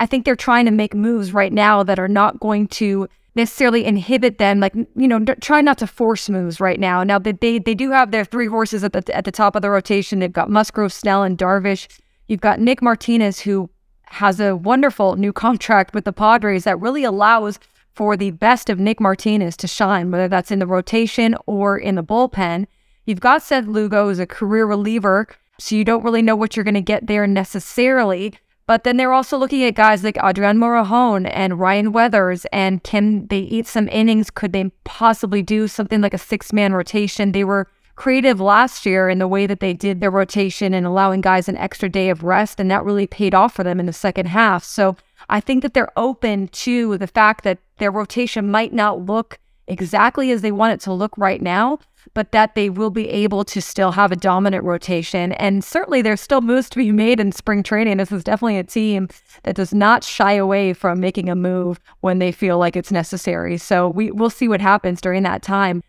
I 0.00 0.06
think 0.06 0.24
they're 0.24 0.34
trying 0.34 0.64
to 0.64 0.70
make 0.70 0.94
moves 0.94 1.34
right 1.34 1.52
now 1.52 1.82
that 1.82 1.98
are 1.98 2.08
not 2.08 2.40
going 2.40 2.68
to 2.68 3.06
necessarily 3.38 3.86
inhibit 3.86 4.36
them. 4.36 4.60
Like 4.60 4.74
you 4.74 5.08
know, 5.08 5.24
try 5.40 5.62
not 5.62 5.78
to 5.78 5.86
force 5.86 6.28
moves 6.28 6.60
right 6.60 6.78
now. 6.78 7.02
Now 7.02 7.18
they 7.18 7.32
they, 7.32 7.58
they 7.58 7.74
do 7.74 7.90
have 7.92 8.10
their 8.10 8.24
three 8.24 8.48
horses 8.48 8.84
at 8.84 8.92
the 8.92 9.16
at 9.16 9.24
the 9.24 9.32
top 9.32 9.56
of 9.56 9.62
the 9.62 9.70
rotation. 9.70 10.18
They've 10.18 10.30
got 10.30 10.50
Musgrove, 10.50 10.92
Snell, 10.92 11.22
and 11.22 11.38
Darvish. 11.38 11.88
You've 12.26 12.42
got 12.42 12.60
Nick 12.60 12.82
Martinez, 12.82 13.40
who 13.40 13.70
has 14.06 14.40
a 14.40 14.54
wonderful 14.54 15.16
new 15.16 15.32
contract 15.44 15.94
with 15.94 16.04
the 16.04 16.12
Padres 16.12 16.64
that 16.64 16.78
really 16.80 17.04
allows 17.04 17.58
for 17.94 18.16
the 18.16 18.32
best 18.32 18.68
of 18.68 18.78
Nick 18.78 19.00
Martinez 19.00 19.56
to 19.56 19.66
shine, 19.66 20.10
whether 20.10 20.28
that's 20.28 20.50
in 20.50 20.58
the 20.58 20.66
rotation 20.66 21.34
or 21.46 21.78
in 21.78 21.94
the 21.94 22.04
bullpen. 22.04 22.66
You've 23.06 23.20
got 23.20 23.42
Seth 23.42 23.66
Lugo 23.66 24.08
as 24.08 24.18
a 24.18 24.26
career 24.26 24.66
reliever, 24.66 25.26
so 25.58 25.74
you 25.74 25.84
don't 25.84 26.04
really 26.04 26.22
know 26.22 26.36
what 26.36 26.54
you're 26.54 26.64
going 26.64 26.74
to 26.74 26.80
get 26.80 27.06
there 27.06 27.26
necessarily. 27.26 28.34
But 28.68 28.84
then 28.84 28.98
they're 28.98 29.14
also 29.14 29.38
looking 29.38 29.64
at 29.64 29.74
guys 29.74 30.04
like 30.04 30.18
Adrian 30.22 30.58
Morejon 30.58 31.28
and 31.32 31.58
Ryan 31.58 31.90
Weathers, 31.90 32.44
and 32.52 32.84
can 32.84 33.26
they 33.28 33.38
eat 33.38 33.66
some 33.66 33.88
innings? 33.88 34.30
Could 34.30 34.52
they 34.52 34.70
possibly 34.84 35.40
do 35.40 35.66
something 35.68 36.02
like 36.02 36.12
a 36.12 36.18
six 36.18 36.52
man 36.52 36.74
rotation? 36.74 37.32
They 37.32 37.44
were 37.44 37.66
creative 37.96 38.42
last 38.42 38.84
year 38.84 39.08
in 39.08 39.20
the 39.20 39.26
way 39.26 39.46
that 39.46 39.60
they 39.60 39.72
did 39.72 40.02
their 40.02 40.10
rotation 40.10 40.74
and 40.74 40.84
allowing 40.84 41.22
guys 41.22 41.48
an 41.48 41.56
extra 41.56 41.88
day 41.88 42.10
of 42.10 42.22
rest, 42.22 42.60
and 42.60 42.70
that 42.70 42.84
really 42.84 43.06
paid 43.06 43.34
off 43.34 43.54
for 43.54 43.64
them 43.64 43.80
in 43.80 43.86
the 43.86 43.92
second 43.94 44.26
half. 44.26 44.64
So 44.64 44.98
I 45.30 45.40
think 45.40 45.62
that 45.62 45.72
they're 45.72 45.98
open 45.98 46.48
to 46.48 46.98
the 46.98 47.06
fact 47.06 47.44
that 47.44 47.60
their 47.78 47.90
rotation 47.90 48.50
might 48.50 48.74
not 48.74 49.00
look 49.00 49.38
exactly 49.68 50.30
as 50.30 50.42
they 50.42 50.52
want 50.52 50.74
it 50.74 50.80
to 50.80 50.92
look 50.92 51.16
right 51.16 51.40
now, 51.40 51.78
but 52.14 52.32
that 52.32 52.54
they 52.54 52.70
will 52.70 52.90
be 52.90 53.08
able 53.08 53.44
to 53.44 53.60
still 53.60 53.92
have 53.92 54.10
a 54.10 54.16
dominant 54.16 54.64
rotation. 54.64 55.32
And 55.32 55.62
certainly 55.62 56.02
there's 56.02 56.20
still 56.20 56.40
moves 56.40 56.68
to 56.70 56.78
be 56.78 56.90
made 56.90 57.20
in 57.20 57.32
spring 57.32 57.62
training. 57.62 57.98
This 57.98 58.12
is 58.12 58.24
definitely 58.24 58.58
a 58.58 58.64
team 58.64 59.08
that 59.42 59.56
does 59.56 59.74
not 59.74 60.04
shy 60.04 60.32
away 60.32 60.72
from 60.72 61.00
making 61.00 61.28
a 61.28 61.36
move 61.36 61.78
when 62.00 62.18
they 62.18 62.32
feel 62.32 62.58
like 62.58 62.76
it's 62.76 62.90
necessary. 62.90 63.58
So 63.58 63.88
we, 63.88 64.10
we'll 64.10 64.30
see 64.30 64.48
what 64.48 64.60
happens 64.60 65.00
during 65.00 65.22
that 65.24 65.42
time. 65.42 65.82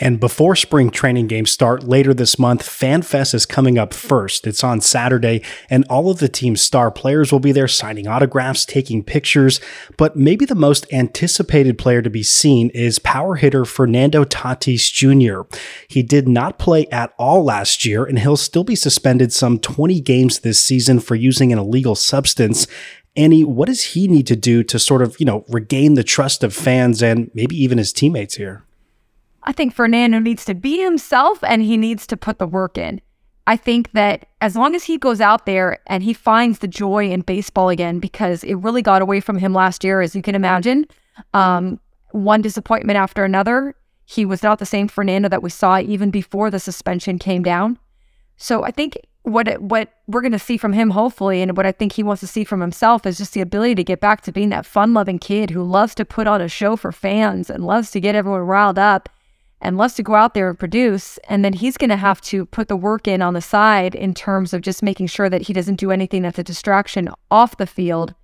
And 0.00 0.18
before 0.18 0.56
spring 0.56 0.90
training 0.90 1.28
games 1.28 1.50
start 1.50 1.84
later 1.84 2.12
this 2.12 2.38
month, 2.38 2.62
FanFest 2.62 3.34
is 3.34 3.46
coming 3.46 3.78
up 3.78 3.94
first. 3.94 4.46
It's 4.46 4.64
on 4.64 4.80
Saturday, 4.80 5.42
and 5.70 5.84
all 5.88 6.10
of 6.10 6.18
the 6.18 6.28
team's 6.28 6.62
star 6.62 6.90
players 6.90 7.30
will 7.30 7.40
be 7.40 7.52
there 7.52 7.68
signing 7.68 8.08
autographs, 8.08 8.64
taking 8.64 9.04
pictures. 9.04 9.60
But 9.96 10.16
maybe 10.16 10.44
the 10.44 10.54
most 10.54 10.92
anticipated 10.92 11.78
player 11.78 12.02
to 12.02 12.10
be 12.10 12.22
seen 12.22 12.70
is 12.70 12.98
power 12.98 13.36
hitter 13.36 13.64
Fernando 13.64 14.24
Tatis 14.24 14.92
Jr. 14.92 15.42
He 15.86 16.02
did 16.02 16.26
not 16.26 16.58
play 16.58 16.86
at 16.88 17.14
all 17.18 17.44
last 17.44 17.84
year, 17.84 18.04
and 18.04 18.18
he'll 18.18 18.36
still 18.36 18.64
be 18.64 18.74
suspended 18.76 19.32
some 19.32 19.58
20 19.58 20.00
games 20.00 20.40
this 20.40 20.60
season 20.60 21.00
for 21.00 21.14
using 21.14 21.52
an 21.52 21.58
illegal 21.58 21.94
substance. 21.94 22.66
Annie, 23.14 23.44
what 23.44 23.66
does 23.66 23.84
he 23.84 24.08
need 24.08 24.26
to 24.28 24.36
do 24.36 24.62
to 24.64 24.78
sort 24.78 25.02
of, 25.02 25.20
you 25.20 25.26
know, 25.26 25.44
regain 25.48 25.94
the 25.94 26.02
trust 26.02 26.42
of 26.42 26.54
fans 26.54 27.02
and 27.02 27.30
maybe 27.34 27.54
even 27.62 27.76
his 27.76 27.92
teammates 27.92 28.36
here? 28.36 28.64
I 29.44 29.52
think 29.52 29.74
Fernando 29.74 30.18
needs 30.18 30.44
to 30.44 30.54
be 30.54 30.82
himself 30.82 31.42
and 31.42 31.62
he 31.62 31.76
needs 31.76 32.06
to 32.08 32.16
put 32.16 32.38
the 32.38 32.46
work 32.46 32.78
in. 32.78 33.00
I 33.46 33.56
think 33.56 33.90
that 33.92 34.26
as 34.40 34.54
long 34.54 34.74
as 34.76 34.84
he 34.84 34.98
goes 34.98 35.20
out 35.20 35.46
there 35.46 35.80
and 35.88 36.02
he 36.02 36.12
finds 36.12 36.60
the 36.60 36.68
joy 36.68 37.10
in 37.10 37.22
baseball 37.22 37.70
again, 37.70 37.98
because 37.98 38.44
it 38.44 38.54
really 38.54 38.82
got 38.82 39.02
away 39.02 39.20
from 39.20 39.38
him 39.38 39.52
last 39.52 39.82
year, 39.82 40.00
as 40.00 40.14
you 40.14 40.22
can 40.22 40.36
imagine, 40.36 40.86
um, 41.34 41.80
one 42.12 42.40
disappointment 42.40 42.96
after 42.96 43.24
another. 43.24 43.74
He 44.04 44.24
was 44.24 44.42
not 44.42 44.58
the 44.58 44.66
same 44.66 44.86
Fernando 44.86 45.28
that 45.28 45.42
we 45.42 45.50
saw 45.50 45.78
even 45.80 46.10
before 46.10 46.50
the 46.50 46.60
suspension 46.60 47.18
came 47.18 47.42
down. 47.42 47.78
So 48.36 48.62
I 48.62 48.70
think 48.70 48.96
what 49.22 49.48
it, 49.48 49.62
what 49.62 49.92
we're 50.06 50.20
going 50.20 50.32
to 50.32 50.38
see 50.38 50.56
from 50.56 50.72
him, 50.72 50.90
hopefully, 50.90 51.42
and 51.42 51.56
what 51.56 51.66
I 51.66 51.72
think 51.72 51.92
he 51.92 52.02
wants 52.02 52.20
to 52.20 52.26
see 52.26 52.44
from 52.44 52.60
himself 52.60 53.06
is 53.06 53.18
just 53.18 53.34
the 53.34 53.40
ability 53.40 53.76
to 53.76 53.84
get 53.84 54.00
back 54.00 54.20
to 54.22 54.32
being 54.32 54.50
that 54.50 54.66
fun-loving 54.66 55.18
kid 55.18 55.50
who 55.50 55.64
loves 55.64 55.94
to 55.96 56.04
put 56.04 56.26
on 56.26 56.40
a 56.40 56.48
show 56.48 56.76
for 56.76 56.92
fans 56.92 57.48
and 57.50 57.64
loves 57.64 57.90
to 57.92 58.00
get 58.00 58.14
everyone 58.14 58.40
riled 58.40 58.78
up 58.78 59.08
and 59.62 59.78
loves 59.78 59.94
to 59.94 60.02
go 60.02 60.14
out 60.14 60.34
there 60.34 60.50
and 60.50 60.58
produce. 60.58 61.18
And 61.28 61.44
then 61.44 61.54
he's 61.54 61.76
going 61.76 61.90
to 61.90 61.96
have 61.96 62.20
to 62.22 62.44
put 62.46 62.68
the 62.68 62.76
work 62.76 63.08
in 63.08 63.22
on 63.22 63.34
the 63.34 63.40
side 63.40 63.94
in 63.94 64.12
terms 64.12 64.52
of 64.52 64.60
just 64.60 64.82
making 64.82 65.06
sure 65.06 65.30
that 65.30 65.42
he 65.42 65.52
doesn't 65.52 65.76
do 65.76 65.90
anything 65.90 66.22
that's 66.22 66.38
a 66.38 66.44
distraction 66.44 67.08
off 67.30 67.56
the 67.56 67.66
field. 67.66 68.14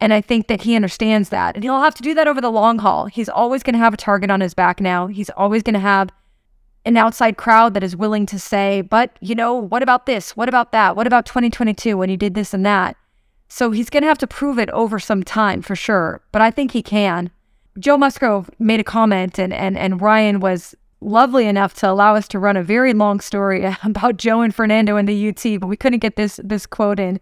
And 0.00 0.12
I 0.12 0.20
think 0.20 0.48
that 0.48 0.62
he 0.62 0.76
understands 0.76 1.28
that. 1.28 1.54
And 1.54 1.64
he'll 1.64 1.80
have 1.80 1.94
to 1.96 2.02
do 2.02 2.14
that 2.14 2.28
over 2.28 2.40
the 2.40 2.50
long 2.50 2.78
haul. 2.78 3.06
He's 3.06 3.28
always 3.28 3.62
going 3.62 3.74
to 3.74 3.78
have 3.78 3.94
a 3.94 3.98
target 3.98 4.30
on 4.30 4.40
his 4.40 4.54
back 4.54 4.80
now. 4.80 5.06
He's 5.06 5.30
always 5.30 5.62
going 5.62 5.74
to 5.74 5.80
have 5.80 6.10
an 6.84 6.96
outside 6.96 7.36
crowd 7.36 7.74
that 7.74 7.82
is 7.82 7.96
willing 7.96 8.26
to 8.26 8.38
say, 8.38 8.82
but 8.82 9.16
you 9.20 9.34
know, 9.34 9.54
what 9.54 9.82
about 9.82 10.06
this? 10.06 10.36
What 10.36 10.48
about 10.48 10.72
that? 10.72 10.96
What 10.96 11.06
about 11.06 11.26
2022 11.26 11.96
when 11.96 12.10
you 12.10 12.16
did 12.16 12.34
this 12.34 12.52
and 12.54 12.64
that? 12.66 12.96
So 13.48 13.70
he's 13.70 13.90
going 13.90 14.02
to 14.02 14.08
have 14.08 14.18
to 14.18 14.26
prove 14.26 14.58
it 14.58 14.70
over 14.70 14.98
some 14.98 15.22
time 15.22 15.62
for 15.62 15.76
sure. 15.76 16.22
But 16.32 16.42
I 16.42 16.50
think 16.50 16.72
he 16.72 16.82
can. 16.82 17.30
Joe 17.78 17.96
Musgrove 17.96 18.50
made 18.58 18.80
a 18.80 18.84
comment, 18.84 19.38
and, 19.38 19.52
and, 19.52 19.76
and 19.76 20.00
Ryan 20.00 20.40
was 20.40 20.74
lovely 21.00 21.46
enough 21.46 21.74
to 21.74 21.90
allow 21.90 22.14
us 22.14 22.26
to 22.28 22.38
run 22.38 22.56
a 22.56 22.62
very 22.62 22.92
long 22.94 23.20
story 23.20 23.64
about 23.84 24.16
Joe 24.16 24.40
and 24.40 24.54
Fernando 24.54 24.96
in 24.96 25.06
the 25.06 25.28
UT, 25.28 25.60
but 25.60 25.66
we 25.66 25.76
couldn't 25.76 25.98
get 26.00 26.16
this 26.16 26.40
this 26.42 26.66
quote 26.66 26.98
in. 26.98 27.20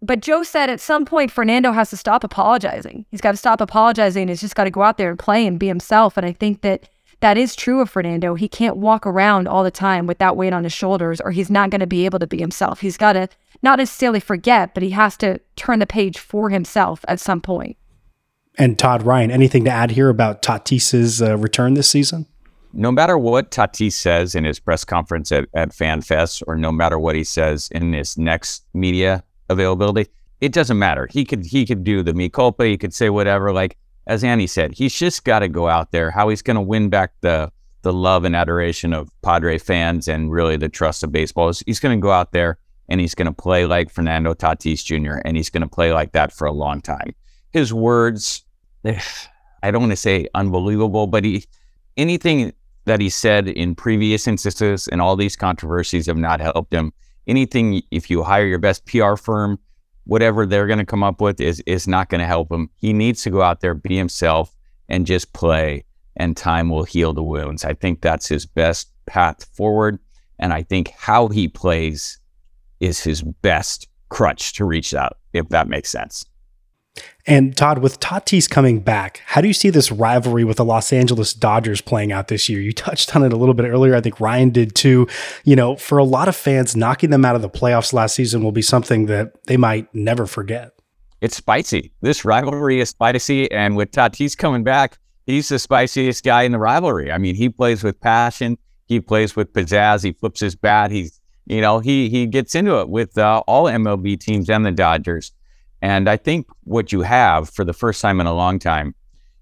But 0.00 0.20
Joe 0.20 0.44
said 0.44 0.70
at 0.70 0.80
some 0.80 1.04
point 1.04 1.32
Fernando 1.32 1.72
has 1.72 1.90
to 1.90 1.96
stop 1.96 2.22
apologizing. 2.22 3.04
He's 3.10 3.20
got 3.20 3.32
to 3.32 3.36
stop 3.36 3.60
apologizing. 3.60 4.28
He's 4.28 4.40
just 4.40 4.54
got 4.54 4.64
to 4.64 4.70
go 4.70 4.82
out 4.82 4.96
there 4.96 5.10
and 5.10 5.18
play 5.18 5.44
and 5.44 5.58
be 5.58 5.66
himself. 5.66 6.16
And 6.16 6.24
I 6.24 6.32
think 6.32 6.62
that 6.62 6.88
that 7.18 7.36
is 7.36 7.56
true 7.56 7.80
of 7.80 7.90
Fernando. 7.90 8.36
He 8.36 8.48
can't 8.48 8.76
walk 8.76 9.04
around 9.04 9.48
all 9.48 9.64
the 9.64 9.72
time 9.72 10.06
with 10.06 10.18
that 10.18 10.36
weight 10.36 10.52
on 10.52 10.62
his 10.62 10.72
shoulders, 10.72 11.20
or 11.20 11.32
he's 11.32 11.50
not 11.50 11.70
going 11.70 11.80
to 11.80 11.86
be 11.86 12.04
able 12.04 12.20
to 12.20 12.28
be 12.28 12.38
himself. 12.38 12.80
He's 12.80 12.96
got 12.96 13.14
to 13.14 13.28
not 13.60 13.80
necessarily 13.80 14.20
forget, 14.20 14.72
but 14.72 14.84
he 14.84 14.90
has 14.90 15.16
to 15.16 15.40
turn 15.56 15.80
the 15.80 15.86
page 15.86 16.18
for 16.18 16.48
himself 16.48 17.04
at 17.08 17.18
some 17.18 17.40
point. 17.40 17.76
And 18.58 18.76
Todd 18.76 19.04
Ryan, 19.04 19.30
anything 19.30 19.64
to 19.64 19.70
add 19.70 19.92
here 19.92 20.08
about 20.08 20.42
Tatis's 20.42 21.22
uh, 21.22 21.38
return 21.38 21.74
this 21.74 21.88
season? 21.88 22.26
No 22.72 22.90
matter 22.90 23.16
what 23.16 23.52
Tatis 23.52 23.92
says 23.92 24.34
in 24.34 24.44
his 24.44 24.58
press 24.58 24.84
conference 24.84 25.30
at, 25.30 25.46
at 25.54 25.70
FanFest, 25.70 26.42
or 26.46 26.56
no 26.56 26.72
matter 26.72 26.98
what 26.98 27.14
he 27.14 27.24
says 27.24 27.68
in 27.70 27.92
his 27.92 28.18
next 28.18 28.66
media 28.74 29.22
availability, 29.48 30.10
it 30.40 30.52
doesn't 30.52 30.78
matter. 30.78 31.08
He 31.10 31.24
could 31.24 31.46
he 31.46 31.64
could 31.64 31.84
do 31.84 32.02
the 32.02 32.14
me 32.14 32.28
culpa. 32.28 32.66
He 32.66 32.76
could 32.76 32.92
say 32.92 33.10
whatever. 33.10 33.52
Like 33.52 33.78
as 34.06 34.24
Annie 34.24 34.46
said, 34.46 34.72
he's 34.72 34.94
just 34.94 35.24
got 35.24 35.40
to 35.40 35.48
go 35.48 35.68
out 35.68 35.92
there. 35.92 36.10
How 36.10 36.28
he's 36.28 36.42
going 36.42 36.56
to 36.56 36.60
win 36.60 36.88
back 36.90 37.12
the 37.20 37.50
the 37.82 37.92
love 37.92 38.24
and 38.24 38.34
adoration 38.34 38.92
of 38.92 39.10
Padre 39.22 39.56
fans 39.56 40.08
and 40.08 40.32
really 40.32 40.56
the 40.56 40.68
trust 40.68 41.02
of 41.02 41.12
baseball 41.12 41.48
is 41.48 41.62
he's 41.64 41.80
going 41.80 41.96
to 41.96 42.02
go 42.02 42.10
out 42.10 42.32
there 42.32 42.58
and 42.88 43.00
he's 43.00 43.14
going 43.14 43.26
to 43.26 43.32
play 43.32 43.66
like 43.66 43.90
Fernando 43.90 44.34
Tatis 44.34 44.84
Jr. 44.84 45.20
and 45.24 45.36
he's 45.36 45.48
going 45.48 45.62
to 45.62 45.68
play 45.68 45.92
like 45.92 46.12
that 46.12 46.32
for 46.32 46.46
a 46.46 46.52
long 46.52 46.80
time. 46.80 47.14
His 47.52 47.72
words 47.72 48.44
I 49.62 49.70
don't 49.70 49.82
want 49.82 49.92
to 49.92 49.96
say 49.96 50.28
unbelievable, 50.34 51.06
but 51.06 51.24
he 51.24 51.44
anything 51.96 52.52
that 52.84 53.00
he 53.00 53.10
said 53.10 53.48
in 53.48 53.74
previous 53.74 54.26
instances 54.26 54.88
and 54.88 55.00
all 55.00 55.16
these 55.16 55.36
controversies 55.36 56.06
have 56.06 56.16
not 56.16 56.40
helped 56.40 56.72
him. 56.72 56.92
Anything 57.26 57.82
if 57.90 58.08
you 58.08 58.22
hire 58.22 58.46
your 58.46 58.58
best 58.58 58.86
PR 58.86 59.16
firm, 59.16 59.58
whatever 60.04 60.46
they're 60.46 60.66
going 60.66 60.78
to 60.78 60.86
come 60.86 61.02
up 61.02 61.20
with 61.20 61.40
is 61.40 61.60
is 61.66 61.86
not 61.86 62.08
going 62.08 62.20
to 62.20 62.26
help 62.26 62.50
him. 62.50 62.70
He 62.76 62.92
needs 62.92 63.22
to 63.22 63.30
go 63.30 63.42
out 63.42 63.60
there, 63.60 63.74
be 63.74 63.96
himself, 63.96 64.56
and 64.88 65.06
just 65.06 65.32
play, 65.34 65.84
and 66.16 66.36
time 66.36 66.70
will 66.70 66.84
heal 66.84 67.12
the 67.12 67.22
wounds. 67.22 67.64
I 67.64 67.74
think 67.74 68.00
that's 68.00 68.28
his 68.28 68.46
best 68.46 68.90
path 69.06 69.44
forward, 69.54 69.98
and 70.38 70.52
I 70.52 70.62
think 70.62 70.88
how 70.96 71.28
he 71.28 71.48
plays 71.48 72.18
is 72.80 73.00
his 73.00 73.22
best 73.22 73.88
crutch 74.08 74.54
to 74.54 74.64
reach 74.64 74.94
out, 74.94 75.18
if 75.34 75.48
that 75.50 75.68
makes 75.68 75.90
sense. 75.90 76.24
And 77.26 77.54
Todd, 77.54 77.80
with 77.80 78.00
Tatis 78.00 78.48
coming 78.48 78.80
back, 78.80 79.22
how 79.26 79.42
do 79.42 79.48
you 79.48 79.52
see 79.52 79.68
this 79.68 79.92
rivalry 79.92 80.44
with 80.44 80.56
the 80.56 80.64
Los 80.64 80.92
Angeles 80.94 81.34
Dodgers 81.34 81.82
playing 81.82 82.10
out 82.10 82.28
this 82.28 82.48
year? 82.48 82.60
You 82.60 82.72
touched 82.72 83.14
on 83.14 83.22
it 83.22 83.32
a 83.32 83.36
little 83.36 83.54
bit 83.54 83.66
earlier. 83.66 83.94
I 83.94 84.00
think 84.00 84.18
Ryan 84.18 84.50
did 84.50 84.74
too. 84.74 85.06
You 85.44 85.54
know, 85.54 85.76
for 85.76 85.98
a 85.98 86.04
lot 86.04 86.28
of 86.28 86.36
fans, 86.36 86.74
knocking 86.74 87.10
them 87.10 87.24
out 87.24 87.36
of 87.36 87.42
the 87.42 87.50
playoffs 87.50 87.92
last 87.92 88.14
season 88.14 88.42
will 88.42 88.52
be 88.52 88.62
something 88.62 89.06
that 89.06 89.44
they 89.44 89.58
might 89.58 89.94
never 89.94 90.26
forget. 90.26 90.72
It's 91.20 91.36
spicy. 91.36 91.92
This 92.00 92.24
rivalry 92.24 92.80
is 92.80 92.90
spicy. 92.90 93.50
And 93.50 93.76
with 93.76 93.90
Tatis 93.90 94.36
coming 94.36 94.64
back, 94.64 94.98
he's 95.26 95.48
the 95.48 95.58
spiciest 95.58 96.24
guy 96.24 96.42
in 96.44 96.52
the 96.52 96.58
rivalry. 96.58 97.12
I 97.12 97.18
mean, 97.18 97.34
he 97.34 97.48
plays 97.48 97.82
with 97.82 98.00
passion. 98.00 98.56
He 98.86 99.00
plays 99.00 99.36
with 99.36 99.52
pizzazz. 99.52 100.02
He 100.02 100.12
flips 100.12 100.40
his 100.40 100.54
bat. 100.54 100.90
He's, 100.90 101.20
you 101.46 101.60
know, 101.60 101.80
he 101.80 102.08
he 102.08 102.26
gets 102.26 102.54
into 102.54 102.80
it 102.80 102.88
with 102.88 103.18
uh, 103.18 103.42
all 103.46 103.64
MLB 103.64 104.18
teams 104.18 104.48
and 104.48 104.64
the 104.64 104.72
Dodgers. 104.72 105.32
And 105.80 106.08
I 106.08 106.16
think 106.16 106.46
what 106.64 106.92
you 106.92 107.02
have 107.02 107.48
for 107.48 107.64
the 107.64 107.72
first 107.72 108.00
time 108.00 108.20
in 108.20 108.26
a 108.26 108.34
long 108.34 108.58
time, 108.58 108.94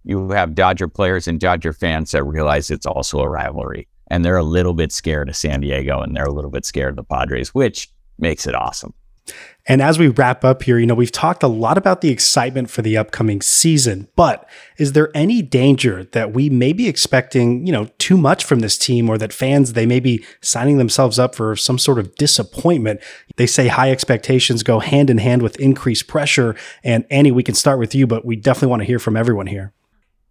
you 0.04 0.30
have 0.30 0.54
Dodger 0.54 0.88
players 0.88 1.26
and 1.26 1.40
Dodger 1.40 1.72
fans 1.72 2.12
that 2.12 2.24
realize 2.24 2.70
it's 2.70 2.86
also 2.86 3.20
a 3.20 3.28
rivalry. 3.28 3.88
And 4.08 4.24
they're 4.24 4.36
a 4.36 4.44
little 4.44 4.74
bit 4.74 4.92
scared 4.92 5.28
of 5.28 5.36
San 5.36 5.60
Diego 5.60 6.00
and 6.00 6.14
they're 6.14 6.24
a 6.24 6.32
little 6.32 6.50
bit 6.50 6.64
scared 6.64 6.90
of 6.90 6.96
the 6.96 7.04
Padres, 7.04 7.54
which 7.54 7.90
makes 8.18 8.46
it 8.46 8.54
awesome. 8.54 8.94
And 9.68 9.82
as 9.82 9.98
we 9.98 10.08
wrap 10.08 10.44
up 10.44 10.62
here, 10.62 10.78
you 10.78 10.86
know, 10.86 10.94
we've 10.94 11.10
talked 11.10 11.42
a 11.42 11.48
lot 11.48 11.76
about 11.76 12.00
the 12.00 12.10
excitement 12.10 12.70
for 12.70 12.82
the 12.82 12.96
upcoming 12.96 13.42
season, 13.42 14.06
but 14.14 14.48
is 14.78 14.92
there 14.92 15.10
any 15.14 15.42
danger 15.42 16.04
that 16.04 16.32
we 16.32 16.48
may 16.48 16.72
be 16.72 16.88
expecting, 16.88 17.66
you 17.66 17.72
know, 17.72 17.88
too 17.98 18.16
much 18.16 18.44
from 18.44 18.60
this 18.60 18.78
team 18.78 19.10
or 19.10 19.18
that 19.18 19.32
fans, 19.32 19.72
they 19.72 19.86
may 19.86 19.98
be 19.98 20.24
signing 20.40 20.78
themselves 20.78 21.18
up 21.18 21.34
for 21.34 21.56
some 21.56 21.78
sort 21.78 21.98
of 21.98 22.14
disappointment? 22.14 23.00
They 23.36 23.46
say 23.46 23.66
high 23.66 23.90
expectations 23.90 24.62
go 24.62 24.78
hand 24.78 25.10
in 25.10 25.18
hand 25.18 25.42
with 25.42 25.58
increased 25.58 26.06
pressure. 26.06 26.54
And 26.84 27.04
Annie, 27.10 27.32
we 27.32 27.42
can 27.42 27.56
start 27.56 27.80
with 27.80 27.94
you, 27.94 28.06
but 28.06 28.24
we 28.24 28.36
definitely 28.36 28.68
want 28.68 28.82
to 28.82 28.86
hear 28.86 29.00
from 29.00 29.16
everyone 29.16 29.48
here. 29.48 29.72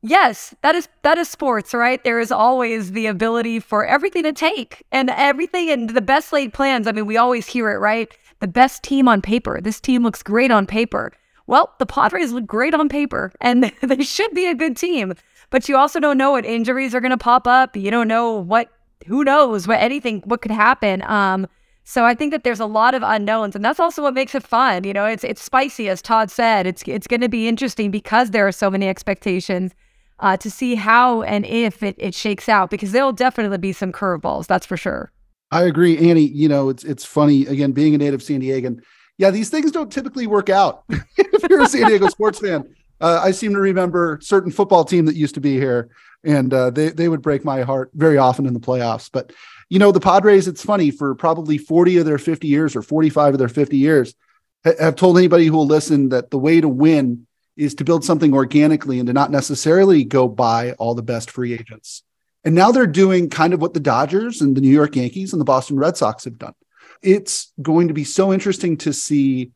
Yes, 0.07 0.53
that 0.61 0.75
is 0.75 0.87
that 1.01 1.17
is 1.17 1.27
sports, 1.27 1.73
right? 1.73 2.03
There 2.03 2.19
is 2.19 2.31
always 2.31 2.91
the 2.91 3.07
ability 3.07 3.59
for 3.59 3.83
everything 3.83 4.21
to 4.21 4.33
take 4.33 4.83
and 4.91 5.09
everything 5.09 5.71
and 5.71 5.89
the 5.89 6.01
best 6.01 6.31
laid 6.31 6.53
plans. 6.53 6.85
I 6.85 6.91
mean, 6.91 7.07
we 7.07 7.17
always 7.17 7.47
hear 7.47 7.71
it, 7.71 7.77
right? 7.77 8.15
The 8.39 8.47
best 8.47 8.83
team 8.83 9.07
on 9.07 9.21
paper. 9.21 9.59
This 9.61 9.79
team 9.79 10.03
looks 10.03 10.23
great 10.23 10.51
on 10.51 10.65
paper. 10.65 11.11
Well, 11.47 11.73
the 11.79 11.85
Padres 11.85 12.31
look 12.31 12.45
great 12.45 12.73
on 12.73 12.89
paper 12.89 13.31
and 13.41 13.71
they 13.81 14.03
should 14.03 14.33
be 14.33 14.47
a 14.47 14.55
good 14.55 14.77
team. 14.77 15.13
But 15.51 15.69
you 15.69 15.77
also 15.77 15.99
don't 15.99 16.17
know 16.17 16.31
what 16.31 16.45
injuries 16.45 16.95
are 16.95 17.01
going 17.01 17.11
to 17.11 17.17
pop 17.17 17.47
up. 17.47 17.75
You 17.75 17.91
don't 17.91 18.07
know 18.07 18.33
what, 18.33 18.69
who 19.05 19.23
knows 19.23 19.67
what 19.67 19.79
anything, 19.79 20.21
what 20.25 20.41
could 20.41 20.51
happen. 20.51 21.03
Um, 21.03 21.47
so 21.83 22.03
I 22.03 22.15
think 22.15 22.31
that 22.31 22.43
there's 22.43 22.59
a 22.59 22.65
lot 22.65 22.95
of 22.95 23.03
unknowns, 23.03 23.55
and 23.55 23.63
that's 23.63 23.79
also 23.79 24.01
what 24.01 24.15
makes 24.15 24.33
it 24.33 24.41
fun. 24.41 24.85
You 24.85 24.93
know, 24.93 25.05
it's 25.05 25.23
it's 25.23 25.39
spicy, 25.43 25.87
as 25.87 26.01
Todd 26.01 26.31
said. 26.31 26.65
It's 26.65 26.81
it's 26.87 27.05
going 27.05 27.21
to 27.21 27.29
be 27.29 27.47
interesting 27.47 27.91
because 27.91 28.31
there 28.31 28.47
are 28.47 28.51
so 28.51 28.71
many 28.71 28.87
expectations. 28.87 29.71
uh, 30.19 30.37
to 30.37 30.49
see 30.49 30.75
how 30.75 31.21
and 31.23 31.45
if 31.45 31.83
it, 31.83 31.95
it 31.97 32.15
shakes 32.15 32.47
out 32.49 32.69
because 32.69 32.91
there'll 32.91 33.13
definitely 33.13 33.57
be 33.57 33.73
some 33.73 33.91
curveballs. 33.91 34.47
That's 34.47 34.65
for 34.65 34.77
sure. 34.77 35.11
I 35.51 35.63
agree, 35.63 36.09
Annie. 36.09 36.27
You 36.27 36.49
know, 36.49 36.69
it's 36.69 36.83
it's 36.83 37.05
funny 37.05 37.45
again 37.45 37.71
being 37.71 37.95
a 37.95 37.97
native 37.97 38.23
San 38.23 38.41
Diegan. 38.41 38.81
Yeah, 39.17 39.31
these 39.31 39.49
things 39.49 39.71
don't 39.71 39.91
typically 39.91 40.27
work 40.27 40.49
out 40.49 40.83
if 40.89 41.49
you're 41.49 41.61
a 41.61 41.67
San 41.67 41.87
Diego 41.87 42.07
sports 42.09 42.39
fan. 42.39 42.75
Uh, 42.99 43.21
I 43.23 43.31
seem 43.31 43.53
to 43.53 43.59
remember 43.59 44.19
certain 44.21 44.51
football 44.51 44.83
team 44.85 45.05
that 45.05 45.15
used 45.15 45.35
to 45.35 45.41
be 45.41 45.55
here, 45.55 45.89
and 46.23 46.53
uh, 46.53 46.69
they 46.69 46.89
they 46.89 47.09
would 47.09 47.21
break 47.21 47.45
my 47.45 47.61
heart 47.61 47.91
very 47.93 48.17
often 48.17 48.45
in 48.45 48.53
the 48.53 48.59
playoffs. 48.59 49.09
But 49.11 49.31
you 49.69 49.79
know, 49.79 49.91
the 49.91 49.99
Padres. 49.99 50.47
It's 50.47 50.63
funny 50.63 50.91
for 50.91 51.15
probably 51.15 51.57
40 51.57 51.97
of 51.97 52.05
their 52.05 52.17
50 52.17 52.47
years 52.47 52.75
or 52.75 52.81
45 52.81 53.33
of 53.33 53.39
their 53.39 53.49
50 53.49 53.77
years, 53.77 54.15
have 54.63 54.95
told 54.95 55.17
anybody 55.17 55.45
who 55.45 55.53
will 55.53 55.67
listen 55.67 56.09
that 56.09 56.31
the 56.31 56.39
way 56.39 56.59
to 56.59 56.67
win 56.67 57.27
is 57.55 57.75
to 57.75 57.83
build 57.85 58.03
something 58.03 58.33
organically 58.33 58.99
and 58.99 59.07
to 59.07 59.13
not 59.13 59.31
necessarily 59.31 60.03
go 60.03 60.27
buy 60.27 60.73
all 60.73 60.95
the 60.95 61.03
best 61.03 61.31
free 61.31 61.53
agents. 61.53 62.03
And 62.45 62.53
now 62.53 62.71
they're 62.71 62.87
doing 62.87 63.29
kind 63.29 63.53
of 63.53 63.61
what 63.61 63.73
the 63.73 63.79
Dodgers 63.79 64.39
and 64.39 64.55
the 64.55 64.61
New 64.61 64.69
York 64.69 64.95
Yankees 64.95 65.33
and 65.33 65.41
the 65.41 65.45
Boston 65.45 65.77
Red 65.77 65.97
Sox 65.97 66.25
have 66.25 66.37
done. 66.37 66.53
It's 67.01 67.51
going 67.61 67.87
to 67.87 67.93
be 67.93 68.03
so 68.03 68.31
interesting 68.31 68.77
to 68.77 68.93
see 68.93 69.51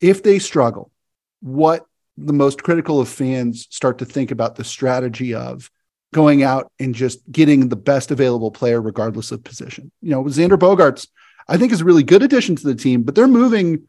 if 0.00 0.22
they 0.22 0.38
struggle, 0.38 0.92
what 1.40 1.86
the 2.18 2.34
most 2.34 2.62
critical 2.62 3.00
of 3.00 3.08
fans 3.08 3.66
start 3.70 3.98
to 3.98 4.04
think 4.04 4.30
about 4.30 4.56
the 4.56 4.64
strategy 4.64 5.34
of 5.34 5.70
going 6.12 6.42
out 6.42 6.70
and 6.78 6.94
just 6.94 7.20
getting 7.30 7.68
the 7.68 7.76
best 7.76 8.10
available 8.10 8.50
player, 8.50 8.80
regardless 8.80 9.32
of 9.32 9.42
position. 9.42 9.90
You 10.02 10.10
know, 10.10 10.24
Xander 10.24 10.58
Bogaerts, 10.58 11.08
I 11.48 11.56
think, 11.56 11.72
is 11.72 11.80
a 11.80 11.84
really 11.84 12.02
good 12.02 12.22
addition 12.22 12.56
to 12.56 12.66
the 12.66 12.74
team, 12.74 13.02
but 13.02 13.14
they're 13.14 13.28
moving 13.28 13.88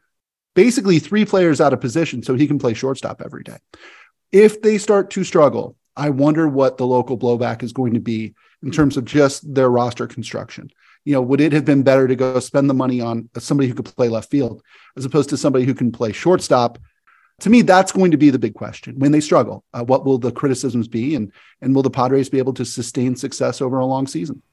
basically 0.54 1.00
three 1.00 1.26
players 1.26 1.60
out 1.60 1.74
of 1.74 1.82
position 1.82 2.24
so 2.24 2.36
he 2.36 2.48
can 2.48 2.60
play 2.60 2.74
shortstop 2.74 3.22
every 3.24 3.44
day. 3.44 3.58
If 4.32 4.62
they 4.62 4.78
start 4.78 5.10
to 5.12 5.24
struggle, 5.24 5.76
I 5.96 6.10
wonder 6.10 6.48
what 6.48 6.78
the 6.78 6.88
local 6.88 7.18
blowback 7.18 7.64
is 7.64 7.74
going 7.74 7.94
to 7.94 8.00
be 8.00 8.34
in 8.64 8.72
terms 8.72 8.98
of 8.98 9.06
just 9.06 9.54
their 9.54 9.70
roster 9.70 10.08
construction. 10.08 10.70
You 11.04 11.14
know, 11.14 11.22
would 11.22 11.42
it 11.42 11.52
have 11.54 11.66
been 11.66 11.84
better 11.84 12.08
to 12.08 12.16
go 12.16 12.40
spend 12.40 12.70
the 12.70 12.76
money 12.76 13.02
on 13.02 13.30
somebody 13.38 13.68
who 13.68 13.74
could 13.74 13.86
play 13.86 14.08
left 14.08 14.30
field 14.30 14.62
as 14.96 15.06
opposed 15.06 15.30
to 15.30 15.38
somebody 15.38 15.66
who 15.66 15.74
can 15.74 15.92
play 15.92 16.12
shortstop? 16.12 16.78
To 17.40 17.50
me, 17.50 17.64
that's 17.64 17.92
going 17.92 18.12
to 18.12 18.18
be 18.18 18.30
the 18.30 18.38
big 18.38 18.54
question 18.54 19.00
when 19.00 19.12
they 19.12 19.20
struggle. 19.20 19.64
Uh, 19.74 19.84
what 19.84 20.06
will 20.06 20.20
the 20.20 20.32
criticisms 20.32 20.88
be, 20.88 21.16
and 21.16 21.32
and 21.60 21.74
will 21.74 21.82
the 21.82 21.90
Padres 21.90 22.30
be 22.30 22.38
able 22.38 22.54
to 22.54 22.66
sustain 22.66 23.16
success 23.16 23.62
over 23.62 23.80
a 23.80 23.86
long 23.86 24.06
season? 24.06 24.44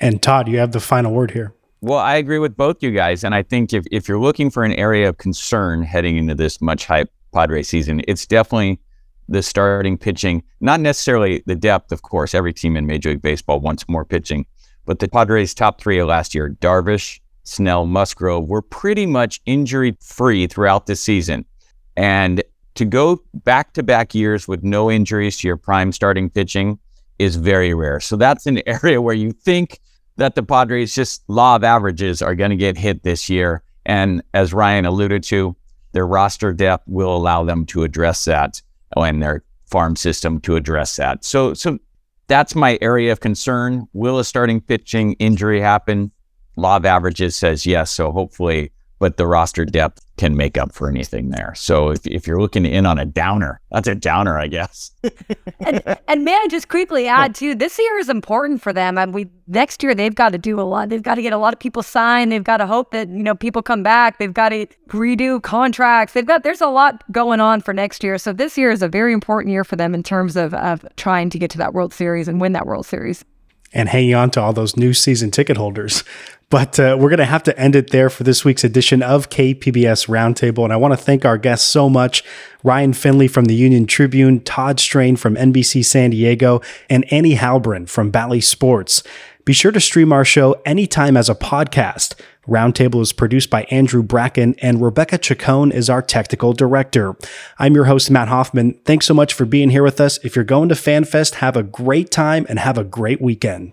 And 0.00 0.22
Todd, 0.22 0.46
you 0.46 0.58
have 0.58 0.72
the 0.72 0.80
final 0.80 1.12
word 1.12 1.30
here. 1.30 1.54
Well, 1.80 1.98
I 1.98 2.16
agree 2.16 2.38
with 2.38 2.54
both 2.54 2.82
you 2.82 2.90
guys, 2.90 3.24
and 3.24 3.34
I 3.34 3.42
think 3.42 3.72
if 3.72 3.86
if 3.90 4.06
you're 4.06 4.18
looking 4.18 4.50
for 4.50 4.64
an 4.64 4.72
area 4.72 5.08
of 5.08 5.16
concern 5.16 5.82
heading 5.82 6.18
into 6.18 6.34
this 6.34 6.60
much 6.60 6.84
hype 6.84 7.10
Padre 7.32 7.62
season, 7.62 8.02
it's 8.06 8.26
definitely 8.26 8.80
the 9.28 9.42
starting 9.42 9.98
pitching, 9.98 10.42
not 10.60 10.80
necessarily 10.80 11.42
the 11.46 11.56
depth, 11.56 11.92
of 11.92 12.02
course. 12.02 12.34
Every 12.34 12.52
team 12.52 12.76
in 12.76 12.86
Major 12.86 13.10
League 13.10 13.22
Baseball 13.22 13.60
wants 13.60 13.88
more 13.88 14.04
pitching, 14.04 14.46
but 14.84 14.98
the 14.98 15.08
Padres' 15.08 15.54
top 15.54 15.80
three 15.80 15.98
of 15.98 16.08
last 16.08 16.34
year, 16.34 16.56
Darvish, 16.60 17.20
Snell, 17.44 17.86
Musgrove, 17.86 18.48
were 18.48 18.62
pretty 18.62 19.06
much 19.06 19.40
injury 19.46 19.96
free 20.00 20.46
throughout 20.46 20.86
the 20.86 20.96
season. 20.96 21.44
And 21.96 22.42
to 22.74 22.84
go 22.84 23.22
back 23.34 23.72
to 23.74 23.82
back 23.82 24.14
years 24.14 24.46
with 24.46 24.62
no 24.62 24.90
injuries 24.90 25.38
to 25.38 25.48
your 25.48 25.56
prime 25.56 25.92
starting 25.92 26.30
pitching 26.30 26.78
is 27.18 27.36
very 27.36 27.72
rare. 27.74 28.00
So 28.00 28.16
that's 28.16 28.46
an 28.46 28.60
area 28.66 29.00
where 29.00 29.14
you 29.14 29.32
think 29.32 29.80
that 30.16 30.34
the 30.34 30.42
Padres 30.42 30.94
just 30.94 31.22
law 31.28 31.56
of 31.56 31.64
averages 31.64 32.22
are 32.22 32.34
going 32.34 32.50
to 32.50 32.56
get 32.56 32.76
hit 32.76 33.02
this 33.02 33.28
year. 33.28 33.62
And 33.84 34.22
as 34.34 34.52
Ryan 34.52 34.86
alluded 34.86 35.22
to, 35.24 35.56
their 35.92 36.06
roster 36.06 36.52
depth 36.52 36.84
will 36.86 37.14
allow 37.16 37.44
them 37.44 37.64
to 37.66 37.82
address 37.82 38.24
that 38.26 38.60
and 38.96 39.22
their 39.22 39.44
farm 39.66 39.96
system 39.96 40.40
to 40.40 40.56
address 40.56 40.96
that. 40.96 41.24
So, 41.24 41.54
so 41.54 41.78
that's 42.28 42.54
my 42.54 42.78
area 42.80 43.12
of 43.12 43.20
concern. 43.20 43.86
Will 43.92 44.18
a 44.18 44.24
starting 44.24 44.60
pitching 44.60 45.14
injury 45.14 45.60
happen? 45.60 46.12
Law 46.56 46.76
of 46.76 46.84
averages 46.84 47.36
says 47.36 47.66
yes. 47.66 47.90
So 47.90 48.12
hopefully 48.12 48.72
but 48.98 49.16
the 49.16 49.26
roster 49.26 49.64
depth 49.64 50.04
can 50.16 50.36
make 50.36 50.56
up 50.56 50.72
for 50.72 50.88
anything 50.88 51.30
there. 51.30 51.52
So 51.54 51.90
if, 51.90 52.06
if 52.06 52.26
you're 52.26 52.40
looking 52.40 52.64
in 52.64 52.86
on 52.86 52.98
a 52.98 53.04
downer, 53.04 53.60
that's 53.70 53.88
a 53.88 53.94
downer, 53.94 54.38
I 54.38 54.46
guess. 54.46 54.90
and, 55.60 55.98
and 56.08 56.24
may 56.24 56.34
I 56.34 56.46
just 56.48 56.68
quickly 56.68 57.06
add 57.06 57.34
too, 57.34 57.54
this 57.54 57.78
year 57.78 57.98
is 57.98 58.08
important 58.08 58.62
for 58.62 58.72
them. 58.72 58.96
And 58.96 59.12
we 59.12 59.28
next 59.46 59.82
year 59.82 59.94
they've 59.94 60.14
got 60.14 60.30
to 60.30 60.38
do 60.38 60.58
a 60.58 60.62
lot. 60.62 60.88
They've 60.88 61.02
got 61.02 61.16
to 61.16 61.22
get 61.22 61.32
a 61.32 61.38
lot 61.38 61.52
of 61.52 61.60
people 61.60 61.82
signed. 61.82 62.32
They've 62.32 62.42
got 62.42 62.58
to 62.58 62.66
hope 62.66 62.92
that 62.92 63.08
you 63.08 63.22
know 63.22 63.34
people 63.34 63.62
come 63.62 63.82
back. 63.82 64.18
They've 64.18 64.32
got 64.32 64.50
to 64.50 64.66
redo 64.88 65.42
contracts. 65.42 66.14
They've 66.14 66.26
got 66.26 66.42
there's 66.42 66.62
a 66.62 66.68
lot 66.68 67.04
going 67.12 67.40
on 67.40 67.60
for 67.60 67.74
next 67.74 68.02
year. 68.02 68.16
So 68.16 68.32
this 68.32 68.56
year 68.56 68.70
is 68.70 68.82
a 68.82 68.88
very 68.88 69.12
important 69.12 69.52
year 69.52 69.64
for 69.64 69.76
them 69.76 69.94
in 69.94 70.02
terms 70.02 70.36
of 70.36 70.54
of 70.54 70.84
trying 70.96 71.30
to 71.30 71.38
get 71.38 71.50
to 71.50 71.58
that 71.58 71.74
World 71.74 71.92
Series 71.92 72.28
and 72.28 72.40
win 72.40 72.52
that 72.52 72.66
World 72.66 72.86
Series 72.86 73.24
and 73.72 73.88
hanging 73.88 74.14
on 74.14 74.30
to 74.30 74.40
all 74.40 74.52
those 74.52 74.76
new 74.76 74.92
season 74.94 75.30
ticket 75.30 75.56
holders. 75.56 76.04
But 76.48 76.78
uh, 76.78 76.96
we're 76.98 77.08
going 77.08 77.18
to 77.18 77.24
have 77.24 77.42
to 77.44 77.58
end 77.58 77.74
it 77.74 77.90
there 77.90 78.08
for 78.08 78.22
this 78.22 78.44
week's 78.44 78.62
edition 78.62 79.02
of 79.02 79.30
KPBS 79.30 80.06
Roundtable. 80.06 80.62
And 80.62 80.72
I 80.72 80.76
want 80.76 80.92
to 80.92 80.96
thank 80.96 81.24
our 81.24 81.38
guests 81.38 81.66
so 81.66 81.90
much 81.90 82.22
Ryan 82.62 82.92
Finley 82.92 83.26
from 83.26 83.46
the 83.46 83.54
Union 83.54 83.84
Tribune, 83.86 84.40
Todd 84.40 84.78
Strain 84.78 85.16
from 85.16 85.34
NBC 85.34 85.84
San 85.84 86.10
Diego, 86.10 86.60
and 86.88 87.04
Annie 87.12 87.34
Heilbrunn 87.34 87.88
from 87.88 88.12
Bally 88.12 88.40
Sports. 88.40 89.02
Be 89.44 89.52
sure 89.52 89.72
to 89.72 89.80
stream 89.80 90.12
our 90.12 90.24
show 90.24 90.60
anytime 90.64 91.16
as 91.16 91.28
a 91.28 91.34
podcast. 91.34 92.14
Roundtable 92.48 93.00
is 93.00 93.12
produced 93.12 93.50
by 93.50 93.62
Andrew 93.64 94.02
Bracken, 94.02 94.54
and 94.60 94.80
Rebecca 94.80 95.18
Chacon 95.18 95.72
is 95.72 95.90
our 95.90 96.02
technical 96.02 96.52
director. 96.52 97.16
I'm 97.58 97.74
your 97.74 97.84
host, 97.84 98.10
Matt 98.10 98.28
Hoffman. 98.28 98.74
Thanks 98.84 99.06
so 99.06 99.14
much 99.14 99.34
for 99.34 99.44
being 99.44 99.70
here 99.70 99.82
with 99.82 100.00
us. 100.00 100.18
If 100.24 100.36
you're 100.36 100.44
going 100.44 100.68
to 100.68 100.76
FanFest, 100.76 101.34
have 101.34 101.56
a 101.56 101.64
great 101.64 102.10
time 102.12 102.46
and 102.48 102.60
have 102.60 102.78
a 102.78 102.84
great 102.84 103.20
weekend. 103.20 103.72